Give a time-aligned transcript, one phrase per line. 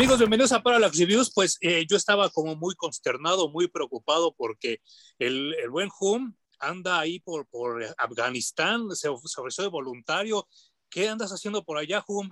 [0.00, 1.30] Amigos, bienvenidos a Parallax Reviews.
[1.34, 4.80] Pues eh, yo estaba como muy consternado, muy preocupado porque
[5.18, 10.48] el, el buen Hum anda ahí por, por Afganistán, se, ofreció de voluntario.
[10.88, 12.30] ¿Qué andas haciendo por allá, Hum?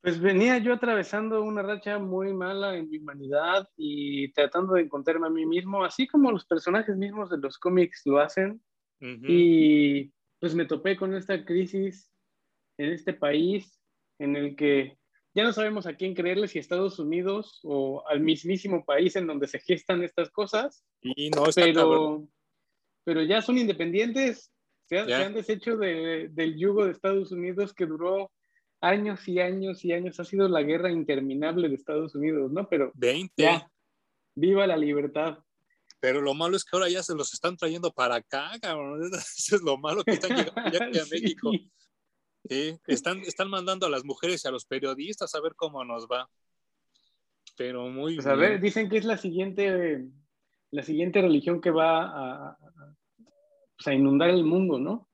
[0.00, 5.26] Pues venía yo atravesando una racha muy mala en mi humanidad y tratando de encontrarme
[5.26, 8.62] a mí mismo, así como los personajes mismos de los cómics lo hacen.
[8.98, 9.26] Ujú.
[9.28, 12.10] Y pues me topé con esta crisis
[12.78, 13.78] en este país
[14.18, 14.96] en el que
[15.34, 19.48] ya no sabemos a quién creerle, si Estados Unidos o al mismísimo país en donde
[19.48, 22.26] se gestan estas cosas, Y no pero,
[23.04, 24.52] pero ya son independientes,
[24.88, 25.18] se, han- Ya.
[25.18, 28.30] se han deshecho de- del yugo de Estados Unidos que duró
[28.80, 32.68] años y años y años, ha sido la guerra interminable de Estados Unidos, ¿no?
[32.68, 33.32] Pero 20.
[33.42, 33.70] ya,
[34.34, 35.38] viva la libertad.
[36.00, 39.00] Pero lo malo es que ahora ya se los están trayendo para acá, cabrón.
[39.36, 41.04] Eso es lo malo que están llegando ya aquí a.
[41.12, 41.50] México.
[41.52, 41.70] Sí,
[42.86, 46.28] están, están mandando a las mujeres y a los periodistas a ver cómo nos va.
[47.56, 48.50] Pero muy Pues a bien.
[48.50, 50.04] ver, dicen que es la siguiente,
[50.70, 52.58] la siguiente religión que va a, a-
[53.76, 55.08] pues, a inundar el mundo, ¿no?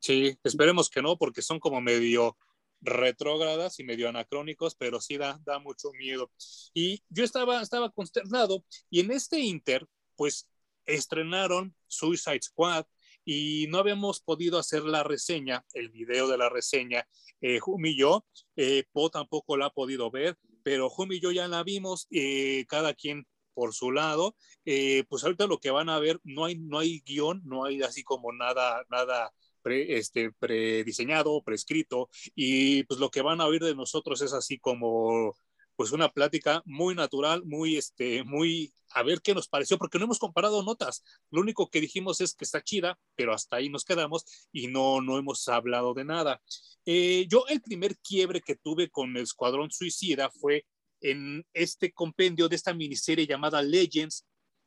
[0.00, 2.36] Sí, esperemos que no, porque son como medio
[2.80, 6.30] retrógradas y medio anacrónicos, pero sí da, da mucho miedo.
[6.72, 10.48] Y yo estaba, estaba consternado y en este Inter, pues
[10.86, 12.86] estrenaron Suicide Squad
[13.30, 17.06] y no habíamos podido hacer la reseña, el video de la reseña,
[17.42, 18.24] eh, Hum y yo,
[18.56, 22.64] eh, Po tampoco la ha podido ver, pero Hum y yo ya la vimos, eh,
[22.70, 24.34] cada quien por su lado,
[24.64, 27.82] eh, pues ahorita lo que van a ver, no hay, no hay guion, no hay
[27.82, 33.62] así como nada, nada pre, este, prediseñado, prescrito, y pues lo que van a oír
[33.62, 35.34] de nosotros es así como
[35.78, 40.06] pues una plática muy natural, muy, este, muy, a ver qué nos pareció, porque no
[40.06, 41.04] hemos comparado notas.
[41.30, 45.00] Lo único que dijimos es que está chida, pero hasta ahí nos quedamos y no,
[45.00, 46.42] no hemos hablado de nada.
[46.84, 50.66] Eh, yo el primer quiebre que tuve con el Escuadrón Suicida fue
[51.00, 54.26] en este compendio de esta miniserie llamada Legends,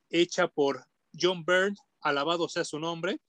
[0.09, 0.85] hecha por
[1.19, 3.19] John Byrne, alabado sea su nombre,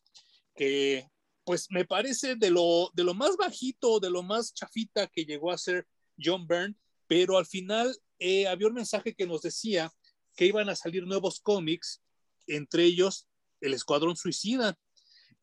[0.54, 1.04] que
[1.42, 5.50] pues me parece de lo, de lo más bajito, de lo más chafita que llegó
[5.50, 6.76] a ser John Byrne,
[7.12, 9.92] pero al final eh, había un mensaje que nos decía
[10.34, 12.02] que iban a salir nuevos cómics,
[12.46, 13.28] entre ellos
[13.60, 14.78] El Escuadrón Suicida.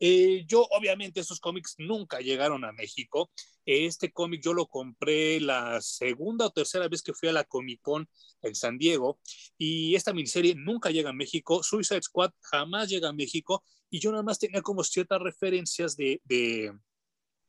[0.00, 3.30] Eh, yo, obviamente, esos cómics nunca llegaron a México.
[3.64, 7.80] Este cómic yo lo compré la segunda o tercera vez que fui a la Comic
[7.82, 8.08] Con
[8.42, 9.20] en San Diego
[9.56, 11.62] y esta miniserie nunca llega a México.
[11.62, 16.20] Suicide Squad jamás llega a México y yo nada más tenía como ciertas referencias de,
[16.24, 16.72] de,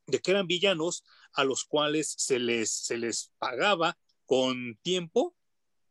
[0.05, 1.03] de que eran villanos
[1.33, 3.97] a los cuales se les, se les pagaba
[4.31, 5.36] con tiempo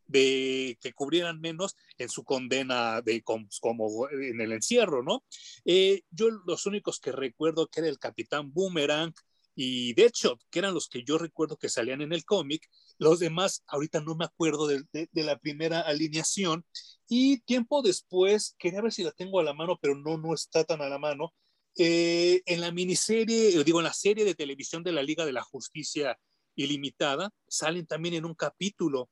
[0.07, 5.27] de que cubrieran menos en su condena de como, en el encierro, ¿no?
[5.67, 9.13] Eh, yo los únicos que recuerdo que era el Capitán Boomerang
[9.55, 13.63] y Deadshot, que eran los que yo recuerdo que salían en el cómic, los demás
[13.67, 16.65] ahorita no me acuerdo de, la primera alineación
[17.11, 20.65] y tiempo después, quería ver si la tengo a la mano, pero no, no está
[20.65, 21.35] tan a la mano,
[21.77, 25.43] eh, en la miniserie, digo, en la serie de televisión de la Liga de la
[25.43, 26.19] Justicia
[26.55, 29.11] Ilimitada, salen también en un capítulo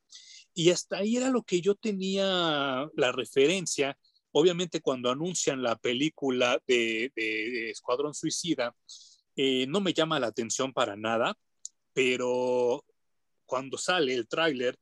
[0.55, 3.99] y hasta ahí era lo que yo tenía la referencia.
[4.33, 8.75] Obviamente cuando anuncian la película de, de, Escuadrón Suicida,
[9.37, 11.39] eh, no me llama la atención para nada,
[11.93, 12.85] pero
[13.47, 14.79] cuando sale el tráiler,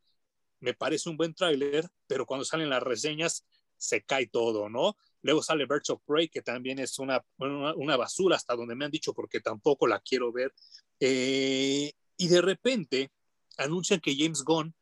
[0.61, 3.45] me parece un buen tráiler, pero cuando salen las reseñas,
[3.77, 4.97] se cae todo, ¿no?
[5.23, 8.85] Luego sale Birds of Prey, que también es una, una, una, basura hasta donde me
[8.85, 10.55] han dicho, porque tampoco la quiero ver.
[11.01, 13.11] Eh, y de repente
[13.57, 14.75] anuncian que James Gunn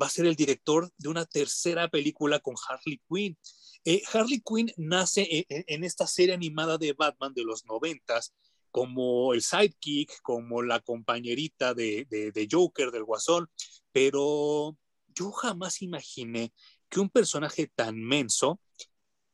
[0.00, 3.36] va a ser el director de una tercera película con Harley Quinn.
[3.84, 8.34] Eh, Harley Quinn nace en, esta serie animada de Batman de los noventas
[8.70, 13.50] como el sidekick, como la compañerita de, de, de, Joker, del Guasón,
[13.92, 14.76] pero
[15.14, 16.52] yo jamás imaginé
[16.88, 18.60] que un personaje tan menso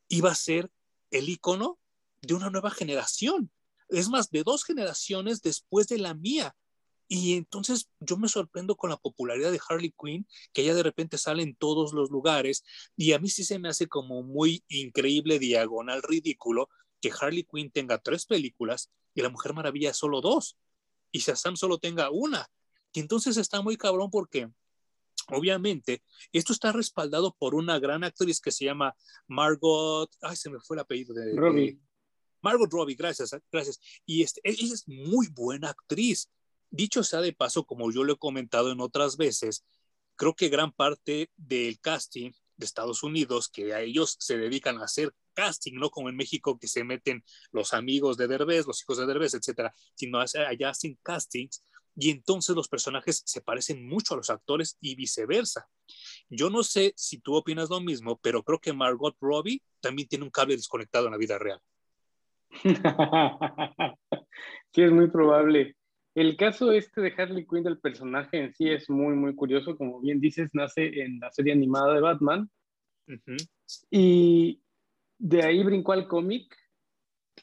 [0.07, 0.71] iba a ser
[1.11, 1.79] el icono
[2.21, 3.51] de una nueva generación.
[3.89, 6.55] Es más, de dos generaciones después de la mía.
[7.07, 11.17] Y entonces yo me sorprendo con la popularidad de Harley Quinn, que ella de repente
[11.17, 12.63] sale en todos los lugares,
[12.95, 16.69] y a mí sí se me hace como muy increíble, diagonal, ridículo,
[17.01, 20.57] que Harley Quinn tenga tres películas y la Mujer Maravilla solo dos,
[21.11, 22.47] y Shazam solo tenga una.
[22.91, 24.49] Y entonces está muy cabrón porque
[25.29, 28.95] obviamente esto está respaldado por una gran actriz que se llama
[29.27, 31.35] Margot, ay, se me fue el apellido de...
[31.35, 31.79] Robbie.
[32.41, 33.79] Margot Robbie, gracias, gracias.
[34.05, 36.29] Y este, ella es muy buena actriz.
[36.69, 39.65] Dicho sea de paso, como yo lo he comentado en otras veces,
[40.15, 44.85] creo que gran parte del casting de Estados Unidos, que a ellos se dedican a
[44.85, 48.97] hacer casting, no como en México que se meten los amigos de Derbez, los hijos
[48.97, 51.63] de Derbez, etcétera, sino allá hacen castings.
[51.97, 55.69] y entonces los personajes se parecen mucho a los actores y viceversa.
[56.29, 60.25] Yo no sé si tú opinas lo mismo, pero creo que Margot Robbie también tiene
[60.25, 61.61] un cable desconectado en la vida real.
[64.73, 65.75] sí, es muy probable.
[66.15, 69.77] El caso este de Harley Quinn del personaje en sí es muy, muy curioso.
[69.77, 72.49] Como bien dices, nace en la serie animada de Batman.
[73.91, 74.61] Y
[75.19, 76.55] de ahí brincó al cómic.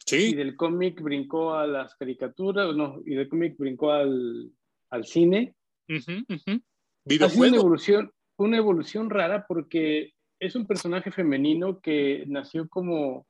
[0.07, 0.31] Sí.
[0.31, 4.51] Y del cómic brincó a las caricaturas, no, y del cómic brincó al,
[4.89, 5.55] al cine.
[5.89, 13.27] Ha una evolución, una evolución rara porque es un personaje femenino que nació como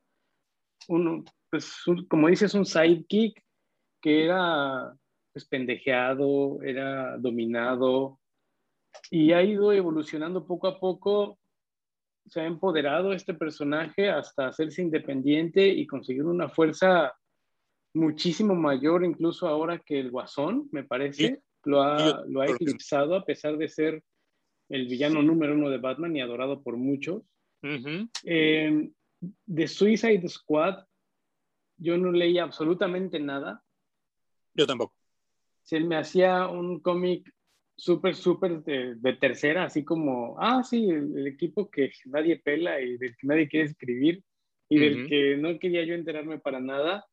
[0.87, 3.43] un, pues, como dices, un sidekick
[4.01, 4.97] que era
[5.33, 8.19] pues, pendejeado, era dominado
[9.11, 11.39] y ha ido evolucionando poco a poco.
[12.27, 17.13] Se ha empoderado este personaje hasta hacerse independiente y conseguir una fuerza
[17.95, 23.25] muchísimo mayor, incluso ahora que el Guasón, me parece, lo ha, lo ha eclipsado a
[23.25, 24.03] pesar de ser
[24.69, 27.23] el villano número uno de Batman y adorado por muchos.
[28.25, 28.91] Eh,
[29.47, 30.85] de Suicide Squad,
[31.77, 33.63] yo no leía absolutamente nada.
[34.55, 34.95] Yo tampoco.
[35.63, 37.33] Se me hacía un cómic
[37.77, 43.17] súper, súper de, tercera, así como, ah, sí, el, equipo que nadie pela y del
[43.17, 44.23] que nadie quiere escribir
[44.69, 47.05] y del que no quería yo enterarme para nada.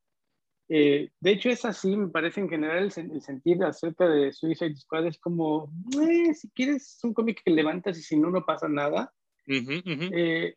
[0.69, 5.07] Eh, de hecho, es así, me parece en general el, sentido acerca de Suicide Squad
[5.07, 9.11] es como, eh, si quieres un cómic que levantas y si no, no pasa nada.
[9.47, 10.53] Eh,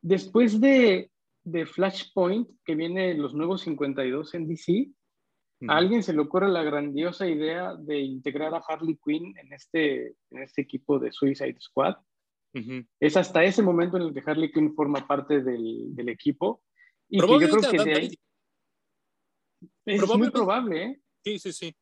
[0.00, 1.10] después de,
[1.42, 4.92] de, Flashpoint, que viene los nuevos 52 en DC,
[5.66, 10.14] a alguien se le ocurre la grandiosa idea de integrar a Harley Quinn en este,
[10.30, 11.96] en este equipo de Suicide Squad.
[13.00, 16.62] Es hasta ese momento en el que Harley Quinn forma parte del, del equipo.
[17.08, 18.18] Y que yo creo que de ahí...
[19.84, 21.00] Es muy probable, ¿eh?
[21.24, 21.76] Sí, sí, sí.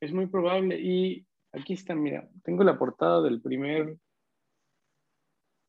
[0.00, 0.78] Es muy probable.
[0.80, 3.96] Y aquí está, mira, tengo la portada del primer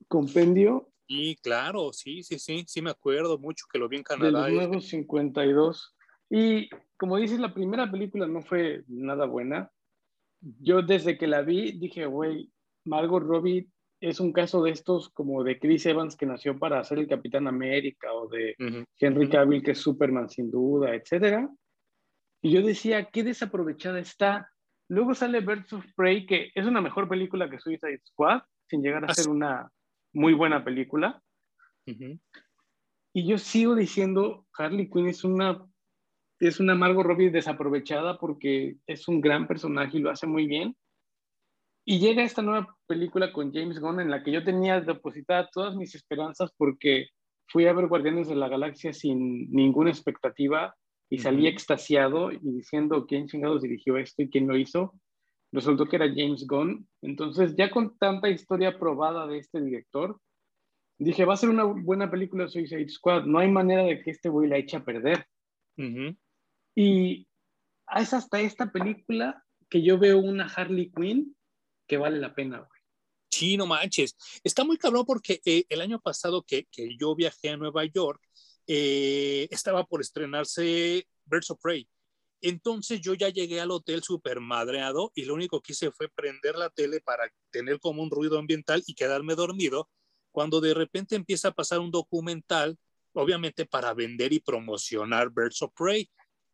[0.08, 0.92] compendio.
[1.08, 4.46] Sí, claro, sí, sí, sí, sí me acuerdo mucho que lo vi en Canadá.
[4.46, 5.96] De los nuevos 52.
[6.30, 9.72] Y como dices, la primera película no fue nada buena.
[10.42, 12.52] Yo desde que la vi dije, güey,
[12.86, 13.68] Margot Robbie
[14.02, 17.48] es un caso de estos como de Chris Evans que nació para ser el Capitán
[17.48, 18.56] América o de
[18.98, 21.50] Henry Cavill que es Superman sin duda, etcétera.
[22.42, 24.50] Y yo decía, qué desaprovechada está.
[24.88, 29.04] Luego sale Birds of Prey, que es una mejor película que Suicide Squad, sin llegar
[29.04, 29.70] a ser una
[30.14, 31.22] muy buena película.
[33.14, 35.66] Y yo sigo diciendo, Harley Quinn es una
[36.40, 40.76] es una Margot Robbie desaprovechada porque es un gran personaje y lo hace muy bien.
[41.86, 45.76] Y llega esta nueva película con James Gunn en la que yo tenía depositadas todas
[45.76, 47.08] mis esperanzas porque
[47.48, 50.76] fui a ver Guardianes de la Galaxia sin ninguna expectativa
[51.10, 54.94] y salí extasiado y diciendo quién chingados dirigió esto y quién lo hizo.
[55.52, 56.88] Resultó que era James Gunn.
[57.02, 60.20] Entonces, ya con tanta historia probada de este director,
[61.00, 63.26] dije, va a ser una buena película Suicide Squad.
[63.26, 65.26] No hay manera de que este güey la eche a perder.
[66.80, 67.28] Y
[67.94, 71.36] es hasta esta película que yo veo una Harley Quinn
[71.86, 72.82] que vale la pena, güey.
[73.30, 74.16] Sí, no manches.
[74.46, 78.22] Está muy cabrón porque eh, el año pasado que, que, yo viajé a Nueva York,
[78.66, 81.86] eh, estaba por estrenarse Birds of Prey.
[82.40, 86.56] Entonces yo ya llegué al hotel súper madreado y lo único que hice fue prender
[86.56, 89.90] la tele para tener como un ruido ambiental y quedarme dormido,
[90.32, 92.78] cuando de repente empieza a pasar un documental,
[93.12, 96.10] obviamente para vender y promocionar Birds of Prey.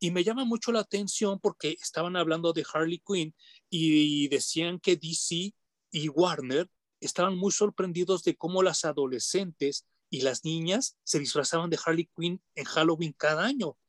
[0.06, 3.34] Y me llama mucho la atención porque estaban hablando de Harley Quinn
[3.72, 5.56] y decían que DC
[5.90, 6.70] y Warner
[7.00, 12.40] estaban muy sorprendidos de cómo las adolescentes y las niñas se disfrazaban de Harley Quinn
[12.54, 13.80] en Halloween cada año.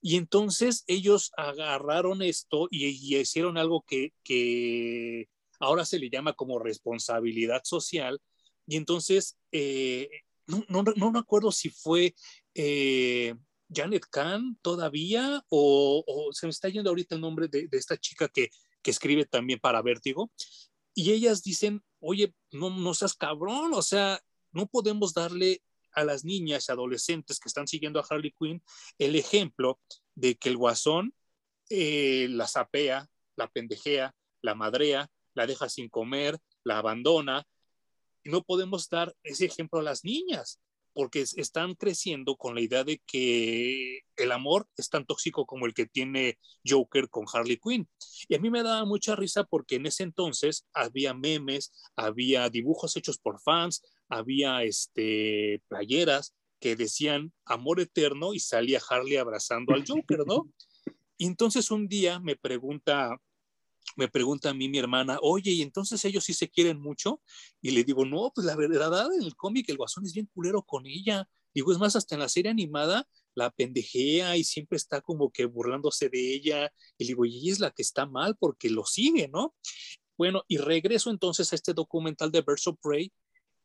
[0.00, 5.28] Y entonces ellos agarraron esto y, hicieron algo que,
[5.60, 8.20] ahora se le llama como responsabilidad social.
[8.66, 10.10] Y entonces, eh,
[10.48, 12.16] no, no, no, me acuerdo si fue
[12.54, 13.36] eh,
[13.72, 18.50] Janet Kahn todavía o, se me está yendo ahorita el nombre de, esta chica que,
[18.82, 20.30] que, escribe también para Vértigo.
[20.94, 24.20] Y ellas dicen, oye, no, no seas cabrón, o sea,
[24.52, 25.62] no podemos darle
[25.92, 28.62] a las niñas y adolescentes que están siguiendo a Harley Quinn
[28.98, 29.80] el ejemplo
[30.14, 31.14] de que el guasón
[31.68, 37.46] eh, la sapea, la pendejea, la madrea, la deja sin comer, la abandona.
[38.24, 40.60] Y no podemos dar ese ejemplo a las niñas
[41.00, 45.72] porque están creciendo con la idea de que el amor es tan tóxico como el
[45.72, 46.38] que tiene
[46.68, 47.88] Joker con Harley Quinn.
[48.28, 52.98] Y a mí me daba mucha risa porque en ese entonces había memes, había dibujos
[52.98, 59.86] hechos por fans, había este, playeras que decían amor eterno y salía Harley abrazando al
[59.86, 60.52] Joker, ¿no?
[61.16, 63.18] Y entonces un día me pregunta
[63.96, 67.22] me pregunta a mí mi hermana, oye, ¿y entonces ellos sí se quieren mucho?
[67.60, 70.62] Y le digo, no, pues la verdad, en el cómic el guasón es bien culero
[70.62, 71.28] con ella.
[71.52, 75.46] Digo, es más, hasta en la serie animada la pendejea y siempre está como que
[75.46, 76.72] burlándose de ella.
[76.98, 79.54] Y digo, y es la que está mal porque lo sigue, ¿no?
[80.16, 83.12] Bueno, y regreso entonces a este documental de of Prey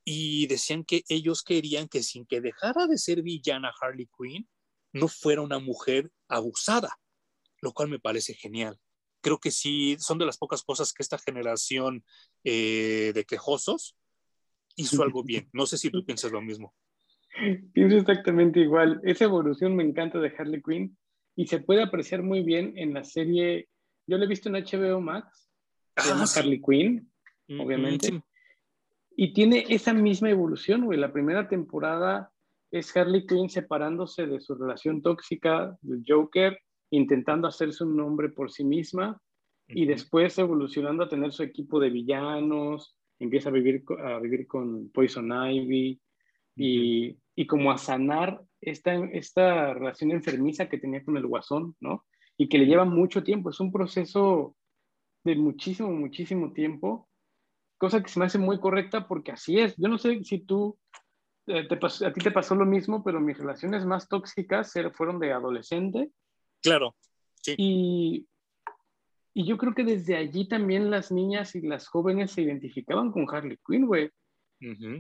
[0.05, 4.47] y decían que ellos querían que sin que dejara de ser villana Harley Quinn,
[4.93, 6.97] no fuera una mujer abusada,
[7.59, 8.79] lo cual me parece genial.
[9.25, 12.03] Creo que sí, son de las pocas cosas que esta generación
[12.43, 13.97] eh, de quejosos
[14.75, 15.49] hizo algo bien.
[15.51, 16.75] No sé si tú piensas lo mismo.
[17.73, 19.01] Pienso exactamente igual.
[19.03, 20.95] Esa evolución me encanta de Harley Quinn
[21.35, 23.67] y se puede apreciar muy bien en la serie.
[24.05, 25.49] Yo la he visto en HBO Max,
[25.97, 27.11] se llama ah, Harley Quinn,
[27.47, 28.21] mm, obviamente.
[29.17, 30.99] Y tiene esa misma evolución, güey.
[30.99, 32.31] La primera temporada
[32.69, 36.59] es Harley Quinn separándose de su relación tóxica del Joker,
[36.91, 39.19] intentando hacerse un nombre por sí misma
[39.67, 44.89] y después evolucionando a tener su equipo de villanos, empieza a vivir, a vivir con
[44.89, 45.99] Poison Ivy
[46.55, 52.05] y, y como a sanar esta, esta relación enfermiza que tenía con el guasón, ¿no?
[52.37, 54.55] Y que le lleva mucho tiempo, es un proceso
[55.23, 57.09] de muchísimo, muchísimo tiempo,
[57.77, 59.75] cosa que se me hace muy correcta porque así es.
[59.77, 60.77] Yo no sé si tú
[61.47, 66.11] eh, a ti te pasó lo mismo, pero mis relaciones más tóxicas fueron de adolescente.
[66.65, 66.95] Claro,
[67.41, 67.55] sí.
[67.57, 68.27] Y,
[69.33, 73.25] y yo creo que desde allí también las niñas y las jóvenes se identificaban con
[73.29, 74.09] Harley Quinn, güey.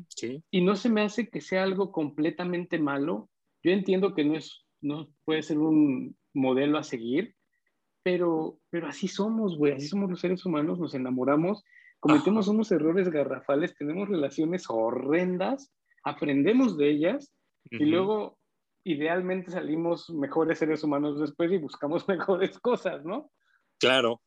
[0.09, 0.43] sí.
[0.51, 3.29] Y no se me hace que sea algo completamente malo.
[3.63, 7.35] Yo entiendo que no, es, no puede ser un modelo a seguir,
[8.03, 11.63] pero, pero así somos, güey, así somos los seres humanos, nos enamoramos,
[11.99, 15.73] cometemos unos errores garrafales, tenemos relaciones horrendas
[16.05, 17.33] aprendemos de ellas
[17.69, 18.37] y luego
[18.85, 23.31] idealmente salimos mejores seres humanos después y buscamos mejores cosas, ¿no?
[23.77, 24.21] Claro.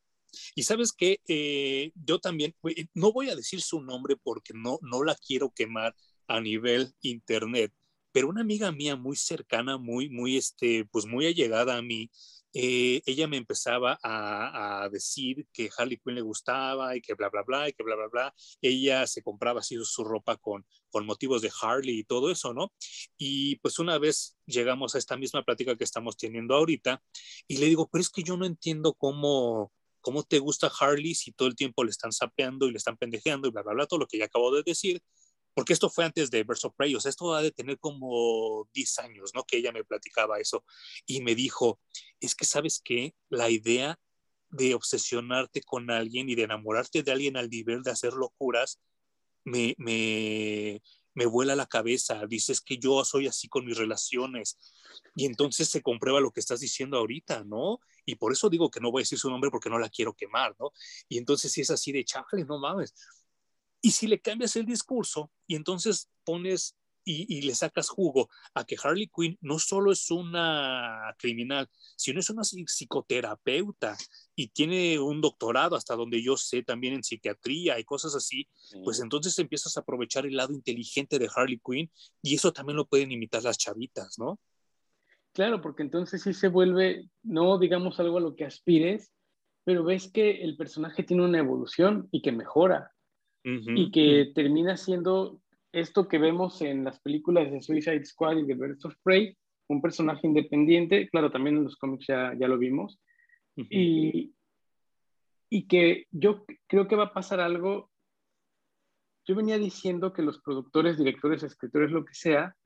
[0.54, 2.54] Y sabes que eh, yo también,
[2.92, 5.94] no voy a decir su nombre porque no, no la quiero quemar
[6.26, 7.72] a nivel internet,
[8.12, 12.10] pero una amiga mía muy cercana, muy, muy, este, pues muy allegada a mí,
[12.54, 17.42] eh, ella me empezaba a, decir que Harley Quinn le gustaba y que bla, bla,
[17.42, 18.34] bla, y que bla, bla, bla.
[18.62, 22.72] Ella se compraba así su ropa con, con motivos de Harley y todo eso, ¿no?
[23.16, 27.02] Y pues una vez llegamos a esta misma plática que estamos teniendo ahorita
[27.46, 31.32] y le digo, pero es que yo no entiendo cómo, cómo te gusta Harley si
[31.32, 34.00] todo el tiempo le están sapeando y le están pendejeando y bla, bla, bla, todo
[34.00, 35.02] lo que ya acabo de decir
[35.58, 38.98] porque esto fue antes de Verso Prey, o sea, esto ha de tener como 10
[39.00, 39.42] años, ¿no?
[39.42, 40.64] Que ella me platicaba eso
[41.04, 41.80] y me dijo,
[42.20, 43.98] es que sabes que la idea
[44.50, 48.78] de obsesionarte con alguien y de enamorarte de alguien al nivel de hacer locuras,
[49.42, 50.80] me, me,
[51.14, 52.24] me vuela la cabeza.
[52.28, 54.60] Dices que yo soy así con mis relaciones.
[55.16, 57.80] Y entonces se comprueba lo que estás diciendo ahorita, ¿no?
[58.06, 60.14] Y por eso digo que no voy a decir su nombre porque no la quiero
[60.14, 60.70] quemar, ¿no?
[61.08, 62.94] Y entonces si es así de chale, no mames.
[63.80, 66.76] Y si le cambias el discurso y entonces pones
[67.08, 72.28] y, le sacas jugo a que Harley Quinn no solo es una criminal, sino es
[72.30, 73.96] una psicoterapeuta
[74.34, 78.48] y tiene un doctorado hasta donde yo sé también en psiquiatría y cosas así,
[78.84, 81.90] pues entonces empiezas a aprovechar el lado inteligente de Harley Quinn
[82.22, 84.38] y eso también lo pueden imitar las chavitas, ¿no?
[85.32, 89.12] Claro, porque entonces sí se vuelve, no digamos algo a lo que aspires,
[89.64, 92.92] pero ves que el personaje tiene una evolución y que mejora
[93.42, 95.40] y que termina siendo
[95.72, 99.36] esto que vemos en las películas de Suicide Squad y de Birds of Prey,
[99.68, 103.00] un personaje independiente, claro, también en los cómics ya, ya lo vimos,
[103.56, 104.32] y,
[105.50, 107.90] y que yo creo que va a pasar algo,
[109.26, 112.56] yo venía diciendo que los productores, directores, escritores, lo que sea,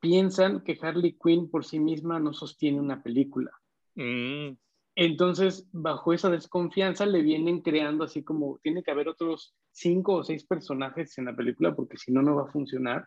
[0.00, 3.50] piensan que Harley Quinn por sí misma no sostiene una película.
[3.94, 4.50] Mm.
[5.00, 10.24] Entonces, bajo esa desconfianza, le vienen creando así como, tiene que haber otros cinco o
[10.24, 13.06] seis personajes en la película porque si no, no va a funcionar.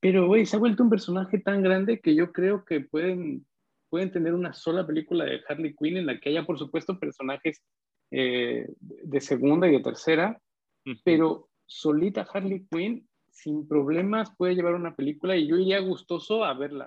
[0.00, 3.46] Pero, güey, se ha vuelto un personaje tan grande que yo creo que pueden,
[3.88, 7.62] pueden tener una sola película de Harley Quinn en la que haya, por supuesto, personajes
[8.10, 10.38] eh, de segunda y de tercera,
[11.04, 16.52] pero solita Harley Quinn, sin problemas, puede llevar una película y yo iría gustoso a
[16.52, 16.86] verla.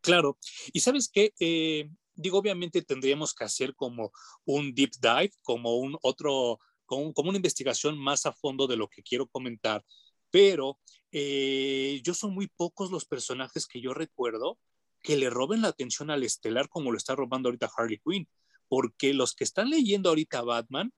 [0.00, 0.38] Claro,
[0.72, 4.12] y sabes qué, eh, digo, obviamente tendríamos que hacer como
[4.44, 8.88] un deep dive, como un otro, como, como una investigación más a fondo de lo
[8.88, 9.84] que quiero comentar,
[10.30, 10.78] pero
[11.12, 14.58] eh, yo son muy pocos los personajes que yo recuerdo
[15.00, 18.28] que le roben la atención al estelar como lo está robando ahorita Harley Quinn,
[18.68, 20.92] porque los que están leyendo ahorita Batman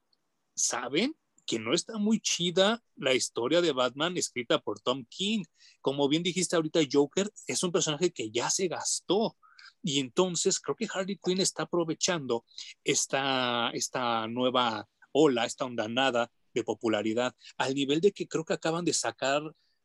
[0.54, 1.14] saben
[1.46, 5.44] que no está muy chida la historia de Batman escrita por Tom King.
[5.80, 9.36] Como bien dijiste ahorita, Joker es un personaje que ya se gastó
[9.82, 12.44] Y entonces creo que Harley Quinn está aprovechando
[12.84, 18.84] esta, esta nueva ola, esta ondanada de popularidad, al nivel de que creo que acaban
[18.84, 19.42] de sacar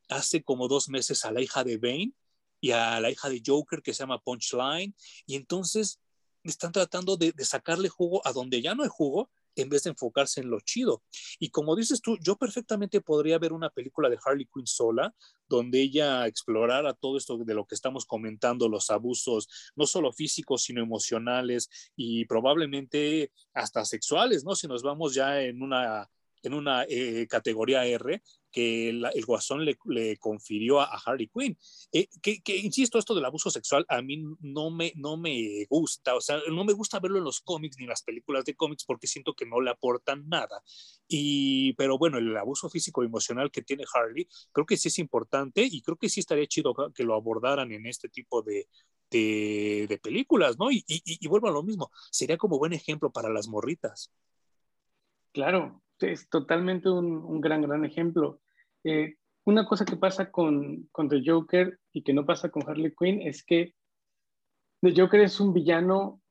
[0.10, 2.14] hace como dos meses a la hija de Bane
[2.60, 6.00] y a la hija de Joker que se llama Punchline, y entonces
[6.44, 9.91] están tratando de, de sacarle jugo a donde ya no hay jugo en vez de
[9.91, 11.03] enfocarse en lo chido.
[11.39, 15.13] Y como dices tú, yo perfectamente podría ver una película de Harley Quinn sola,
[15.47, 20.63] donde ella explorara todo esto de lo que estamos comentando, los abusos, no solo físicos,
[20.63, 24.55] sino emocionales y probablemente hasta sexuales, ¿no?
[24.55, 26.09] Si nos vamos ya en una
[26.45, 28.21] en una eh, categoría R
[28.55, 31.57] que el Guasón le, le, confirió a, Harley Quinn.
[31.91, 36.15] Eh, que, que, insisto, esto del abuso sexual a mí no me, no me gusta,
[36.15, 38.85] o sea, no me gusta verlo en los cómics ni en las películas de cómics
[38.85, 40.63] porque siento que no le aportan nada.
[41.05, 45.00] Y, pero bueno, el abuso físico y emocional que tiene Harley, creo que sí es
[45.00, 48.69] importante y creo que sí estaría chido que lo abordaran en este tipo de,
[49.12, 50.71] de, de películas, ¿no?
[50.71, 54.13] Y, y, y vuelvo a lo mismo, sería como buen ejemplo para las morritas.
[55.33, 58.39] Claro, es totalmente un, un gran, gran ejemplo.
[58.86, 59.15] Eh,
[59.46, 63.22] una cosa que pasa con, con The Joker y que no pasa con Harley Quinn
[63.22, 63.74] es que
[64.82, 66.22] The Joker es un villano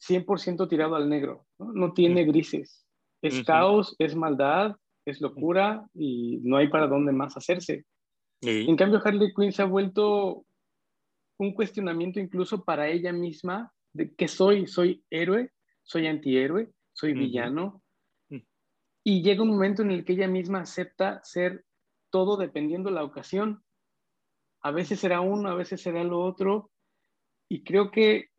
[0.00, 2.86] 100% tirado al negro, no, no tiene grises.
[3.22, 3.44] Es uh -huh.
[3.44, 7.84] caos, es maldad, es locura y no hay para dónde más hacerse.
[8.42, 8.66] Sí.
[8.68, 10.44] En cambio, Harley Quinn se ha vuelto
[11.38, 17.14] un cuestionamiento incluso para ella misma de que soy, soy héroe, soy antihéroe, soy uh
[17.14, 17.18] -huh.
[17.18, 17.82] villano.
[19.08, 21.64] Y llega un momento en el que ella misma acepta ser
[22.16, 23.62] todo dependiendo la ocasión.
[24.62, 26.70] A veces será uno, a veces será lo otro.
[27.46, 28.30] Y creo que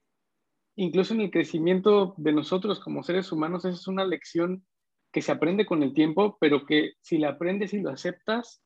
[0.78, 4.66] incluso en el crecimiento de nosotros como seres humanos, esa es una lección
[5.14, 8.63] que se aprende con el tiempo, pero que si la aprendes y lo aceptas,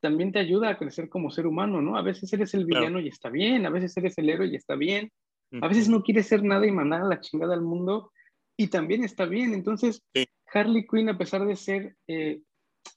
[0.00, 1.98] también te ayuda a crecer como ser humano, ¿no?
[1.98, 3.00] A veces eres el villano claro.
[3.00, 5.12] y está bien, a veces eres el héroe y está bien,
[5.60, 8.12] a veces no quieres ser nada y mandar a la chingada al mundo
[8.56, 9.52] y también está bien.
[9.52, 10.24] Entonces, sí.
[10.54, 12.40] Harley Quinn, a pesar de ser eh,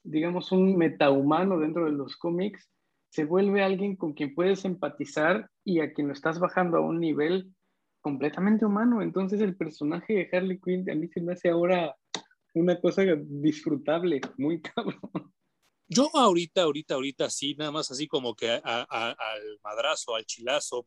[0.02, 2.68] digamos, un metahumano dentro de los cómics,
[3.10, 7.00] se vuelve alguien con quien puedes empatizar y a quien lo estás bajando a un
[7.00, 7.52] nivel
[8.00, 9.02] completamente humano.
[9.02, 11.96] Entonces el personaje de Harley Quinn a mí se me hace ahora
[12.54, 15.32] una cosa disfrutable, muy cabrón.
[15.90, 20.86] Yo ahorita, ahorita, ahorita, sí, nada más así como que a, al madrazo, al chilazo,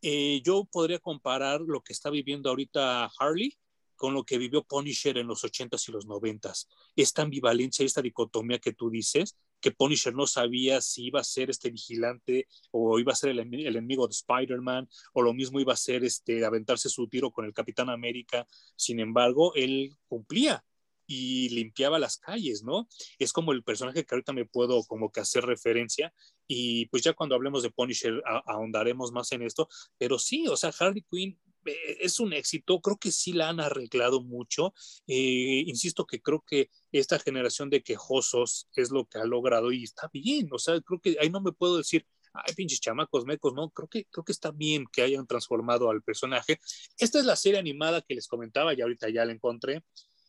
[0.00, 3.56] eh, yo podría comparar lo que está viviendo ahorita Harley
[4.02, 6.66] con lo que vivió Punisher en los 80s y los 90s.
[6.96, 11.50] Esta ambivalencia, esta dicotomía que tú dices, que Punisher no sabía si iba a ser
[11.50, 15.76] este vigilante o iba a ser el, enemigo de Spider-Man o lo mismo iba a
[15.76, 18.44] ser este, aventarse su tiro con el Capitán América.
[18.74, 20.64] Sin embargo, él cumplía
[21.06, 22.88] y limpiaba las calles, ¿no?
[23.20, 26.12] Es como el personaje que ahorita me puedo como que hacer referencia
[26.48, 30.72] y pues ya cuando hablemos de Punisher ahondaremos más en esto, pero sí, o sea,
[30.76, 34.74] Harley Quinn es un éxito, creo que sí la han arreglado mucho.
[35.06, 39.84] Eh, insisto que creo que esta generación de quejosos es lo que ha logrado y
[39.84, 43.54] está bien, o sea, creo que ahí no me puedo decir, ay, pinches chamacos mecos,
[43.54, 46.58] no, creo que, creo que está bien que hayan transformado al personaje.
[46.98, 49.84] Esta es la serie animada que les comentaba y ahorita ya la encontré.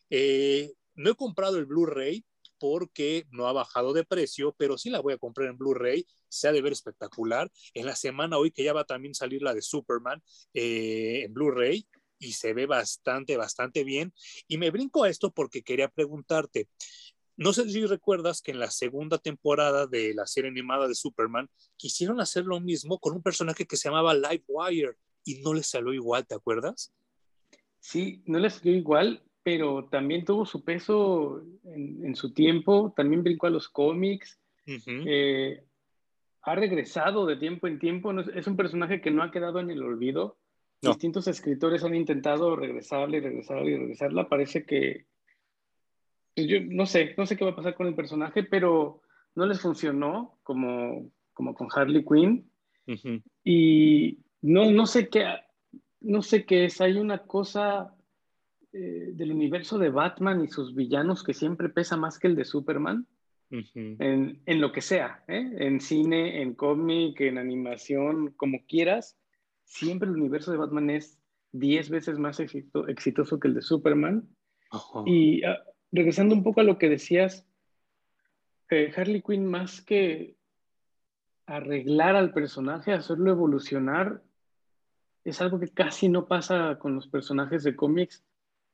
[0.10, 2.26] Eh, no he comprado el Blu-ray,
[2.64, 6.48] porque no ha bajado de precio, pero sí la voy a comprar en Blu-ray, se
[6.48, 7.52] ha de ver espectacular.
[7.74, 10.24] En la semana hoy que ya va también salir la de Superman
[10.54, 11.86] eh, en Blu-ray
[12.20, 14.14] y se ve bastante, bastante bien.
[14.48, 16.70] Y me brinco a esto porque quería preguntarte,
[17.36, 21.50] no sé si recuerdas que en la segunda temporada de la serie animada de Superman
[21.76, 24.96] quisieron hacer lo mismo con un personaje que se llamaba Livewire
[25.26, 26.94] y no les salió igual, ¿te acuerdas?
[27.82, 33.24] Sí, no les salió igual, pero también tuvo su peso en, en su tiempo, también
[33.24, 35.04] brincó a los cómics, uh -huh.
[35.06, 35.64] eh,
[36.44, 39.84] ha regresado de tiempo en tiempo, es un personaje que no ha quedado en el
[39.84, 40.38] olvido.
[40.82, 40.90] No.
[40.90, 44.28] Distintos escritores han intentado regresarle, regresarle y regresarla.
[44.28, 45.06] Parece que,
[46.36, 49.02] pues yo no sé, no sé qué va a pasar con el personaje, pero
[49.36, 52.50] no les funcionó como, como con Harley Quinn.
[52.88, 53.22] Uh -huh.
[53.46, 55.26] Y no, no sé qué,
[56.02, 56.82] no sé qué es.
[56.82, 57.96] Hay una cosa
[58.74, 62.44] eh, del universo de Batman y sus villanos que siempre pesa más que el de
[62.46, 63.08] Superman.
[63.52, 63.96] Uh -huh.
[64.00, 65.48] en, en, lo que sea, ¿eh?
[65.60, 69.16] en cine, en cómic, en animación, como quieras,
[69.64, 71.20] siempre el universo de Batman es
[71.52, 74.28] 10 veces más exito exitoso que el de Superman.
[74.72, 75.04] Uh -huh.
[75.06, 75.54] Y uh,
[75.92, 77.48] regresando un poco a lo que decías,
[78.72, 80.36] eh, Harley Quinn más que
[81.46, 84.24] arreglar al personaje, hacerlo evolucionar,
[85.24, 88.24] es algo que casi no pasa con los personajes de cómics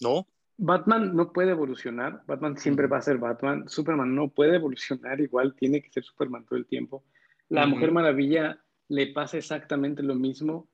[0.01, 0.27] no.
[0.57, 5.55] Batman no puede evolucionar, Batman siempre va a ser Batman, Superman no puede evolucionar, igual
[5.55, 7.05] tiene que ser Superman todo el tiempo.
[7.47, 7.69] La uh -huh.
[7.69, 8.59] Mujer Maravilla
[8.89, 10.67] le pasa exactamente lo mismo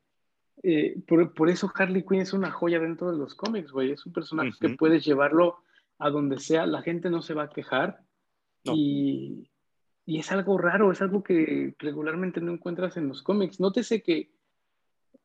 [0.63, 3.91] eh, por, eso Harley Quinn es una joya dentro de los cómics, güey.
[3.91, 5.57] Es un personaje que puedes llevarlo
[5.97, 8.01] a donde sea, la gente no se va a quejar.
[8.63, 9.51] Y,
[10.05, 13.59] y, es algo raro, es algo que regularmente no encuentras en los cómics.
[13.59, 14.31] Nótese que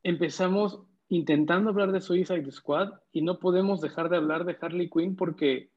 [0.02, 5.16] empezamos intentando hablar de Suicide Squad y no podemos dejar de hablar de Harley Quinn
[5.16, 5.70] porque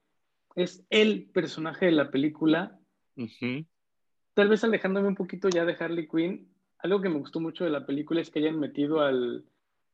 [0.55, 2.79] es el personaje de la película.
[4.33, 7.69] Tal vez alejándome un poquito ya de Harley Quinn, algo que me gustó mucho de
[7.69, 9.45] la película es que hayan metido al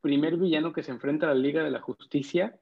[0.02, 2.60] primer villano que se enfrenta a la Liga de la Justicia.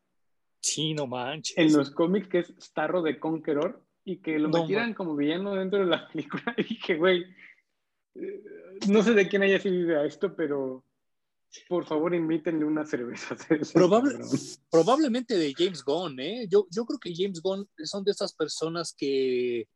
[0.59, 1.57] Sí, no manches.
[1.57, 5.79] En los cómics, que es Starro de Conqueror, y que lo metieran como villano dentro
[5.79, 6.53] de la película.
[6.57, 7.25] Y dije, güey,
[8.15, 8.43] eh,
[8.89, 10.83] no sé de quién haya sido esto, pero
[11.67, 13.35] por favor invítenle una cerveza.
[14.69, 16.47] probablemente de James Gunn, ¿eh?
[16.49, 19.67] Yo, yo creo que James Gunn son de esas personas que,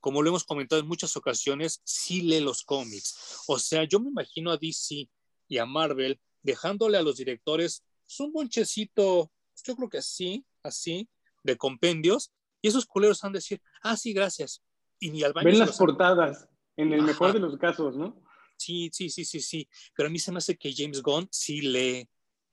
[0.00, 3.42] como lo hemos comentado en muchas ocasiones, sí lee los cómics.
[3.46, 5.08] O sea, yo me imagino a DC
[5.48, 7.84] y a Marvel dejándole a los directores
[8.18, 9.30] un bonchecito,
[9.64, 11.08] yo creo que así, así,
[11.42, 14.62] de compendios, y esos culeros van a decir, ah, sí, gracias.
[14.98, 18.20] Y ni al baño Ven las portadas, en el mejor de los casos, ¿no?
[18.58, 19.68] Sí, sí, sí, sí, sí.
[19.94, 22.08] Pero a mí se me hace que James Gunn sí lee,